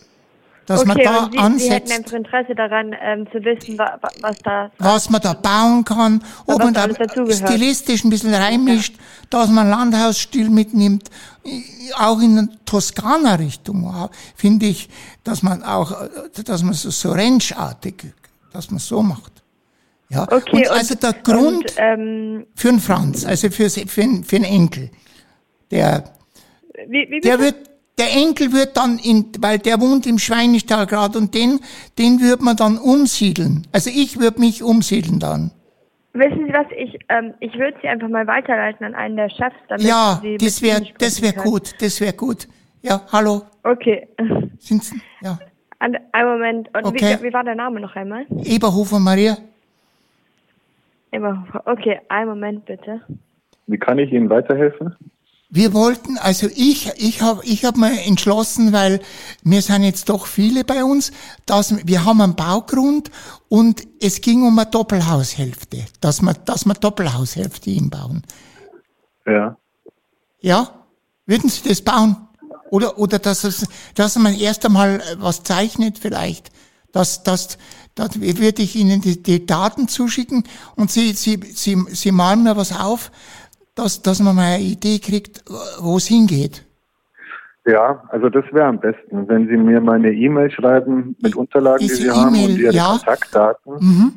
[0.67, 1.65] dass okay, man da Sie, ansetzt.
[1.65, 4.71] Sie hätten einfach Interesse daran, ähm, zu wissen, wa, wa, was da...
[4.79, 9.03] Was man da bauen kann, ob man da stilistisch ein bisschen reinmischt, ja.
[9.31, 11.11] dass man Landhausstil mitnimmt,
[11.99, 14.89] auch in Toskana-Richtung, finde ich,
[15.25, 16.09] dass man auch,
[16.45, 18.13] dass man so, so Ranch-artig,
[18.53, 19.43] dass man so macht.
[20.09, 24.37] Ja, okay, und also der Grund und, ähm, für einen Franz, also für, für, für
[24.37, 24.91] einen Enkel,
[25.71, 26.05] der,
[26.89, 31.19] wie, wie der wird der Enkel wird dann in, weil der wohnt im Schweinestall gerade
[31.19, 31.61] und den,
[31.99, 33.67] den wird man dann umsiedeln.
[33.73, 35.51] Also ich würde mich umsiedeln dann.
[36.13, 39.55] Wissen Sie was, ich, ähm, ich würde Sie einfach mal weiterleiten an einen der Chefs,
[39.69, 42.49] damit ja, Sie das wäre, das wäre gut, das wäre gut.
[42.83, 43.43] Ja, hallo.
[43.63, 44.09] Okay.
[44.59, 45.39] Sind Sie, ja.
[45.79, 46.69] Ein, Moment.
[46.75, 47.17] Und okay.
[47.21, 48.27] wie, wie war der Name noch einmal?
[48.45, 49.37] Eberhofer Maria.
[51.13, 51.63] Eberhofer.
[51.65, 53.01] Okay, einen Moment bitte.
[53.67, 54.95] Wie kann ich Ihnen weiterhelfen?
[55.53, 59.01] Wir wollten, also ich, ich habe ich hab mir entschlossen, weil
[59.43, 61.11] wir sind jetzt doch viele bei uns,
[61.45, 63.11] dass wir haben einen Baugrund
[63.49, 68.23] und es ging um eine Doppelhaushälfte, dass wir, dass wir Doppelhaushälfte hinbauen.
[69.27, 69.57] Ja.
[70.41, 70.71] Ja?
[71.27, 72.17] Würden Sie das bauen?
[72.71, 76.51] Oder, oder dass, es, dass man erst einmal was zeichnet vielleicht?
[76.93, 77.59] Dass, dass,
[77.97, 80.45] dass würde ich Ihnen die, die Daten zuschicken
[80.77, 83.11] und Sie, Sie, Sie, Sie malen mir was auf,
[83.81, 85.43] dass, dass man mal eine Idee kriegt,
[85.81, 86.65] wo es hingeht.
[87.67, 91.79] Ja, also das wäre am besten, wenn Sie mir mal eine E-Mail schreiben mit Unterlagen,
[91.79, 92.89] die Sie e haben und Ihre ja.
[92.89, 93.73] Kontaktdaten.
[93.79, 94.13] Mhm.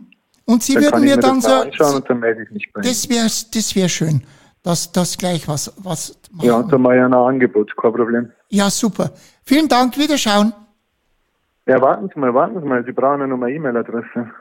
[0.46, 1.50] Und Sie würden mir, mir dann so.
[1.50, 4.24] Anschauen und dann melde ich mich bei das wäre das wär schön,
[4.64, 6.18] dass das gleich was was.
[6.32, 6.48] Machen.
[6.48, 8.32] Ja, und dann mal ja ein Angebot, kein Problem.
[8.50, 9.12] Ja, super.
[9.44, 10.52] Vielen Dank, Wiederschauen.
[11.68, 12.84] Ja, warten Sie mal, warten Sie mal.
[12.84, 14.32] Sie brauchen eine Nummer E-Mail-Adresse.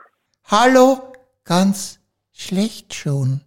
[0.45, 1.13] Hallo,
[1.45, 1.99] ganz
[2.31, 3.41] schlecht schon.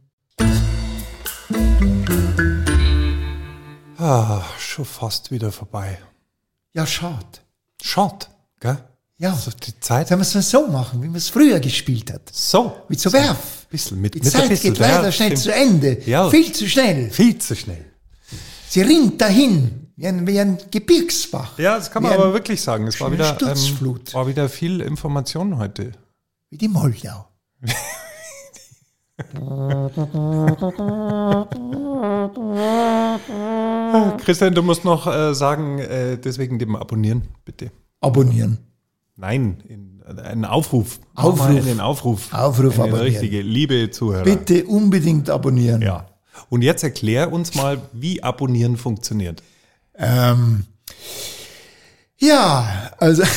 [3.98, 5.98] Ah, schon fast wieder vorbei.
[6.74, 7.24] Ja, schade.
[7.82, 8.26] Schade,
[8.60, 8.78] gell?
[9.18, 9.30] Ja.
[9.30, 10.08] Also die Zeit.
[10.08, 12.22] Sollen wir es so machen, wie man es früher gespielt hat?
[12.32, 12.76] So.
[12.88, 13.66] Mit so Werf.
[13.70, 15.42] Bisschen, mit, Die mit Zeit bisschen, geht leider ja, schnell stimmt.
[15.42, 16.02] zu Ende.
[16.04, 16.28] Ja.
[16.28, 17.10] Viel zu schnell.
[17.10, 17.84] Viel zu schnell.
[18.68, 21.58] Sie rinnt dahin, wie ein, wie ein Gebirgsbach.
[21.58, 22.86] Ja, das kann man aber wirklich sagen.
[22.86, 24.12] Es war wieder, ähm, Sturzflut.
[24.12, 25.92] war wieder viel Information heute.
[26.50, 27.28] Wie die Moldau.
[34.24, 37.70] Christian, du musst noch äh, sagen, äh, deswegen dem Abonnieren, bitte.
[38.02, 38.58] Abonnieren.
[39.16, 41.00] Nein, in, äh, einen Aufruf.
[41.14, 41.46] Aufruf.
[41.46, 42.30] Einen Aufruf.
[42.34, 43.06] Aufruf eine abonnieren.
[43.06, 44.24] richtige, liebe Zuhörer.
[44.24, 45.80] Bitte unbedingt abonnieren.
[45.80, 46.08] Ja.
[46.50, 49.42] Und jetzt erklär uns mal, wie Abonnieren funktioniert.
[49.94, 50.66] Ähm,
[52.18, 53.22] ja, also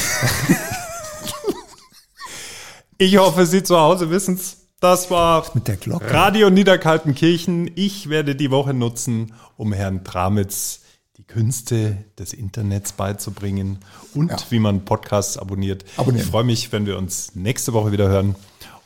[3.01, 4.57] Ich hoffe, Sie zu Hause wissen's.
[4.80, 6.11] Das war mit der Glocke.
[6.13, 7.69] Radio Niederkaltenkirchen.
[7.75, 10.82] Ich werde die Woche nutzen, um Herrn Tramitz
[11.17, 13.80] die Künste des Internets beizubringen
[14.13, 14.38] und Ja.
[14.49, 15.84] wie man Podcasts abonniert.
[15.97, 16.25] Abonnieren.
[16.25, 18.36] Ich freue mich, wenn wir uns nächste Woche wieder hören.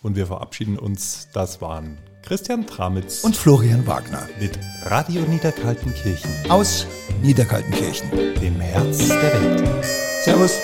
[0.01, 1.27] Und wir verabschieden uns.
[1.31, 6.87] Das waren Christian Tramitz Und Florian Wagner mit Radio Niederkaltenkirchen, aus
[7.21, 8.09] Niederkaltenkirchen.
[8.41, 9.85] dem Herz der Welt.
[10.25, 10.57] Servus.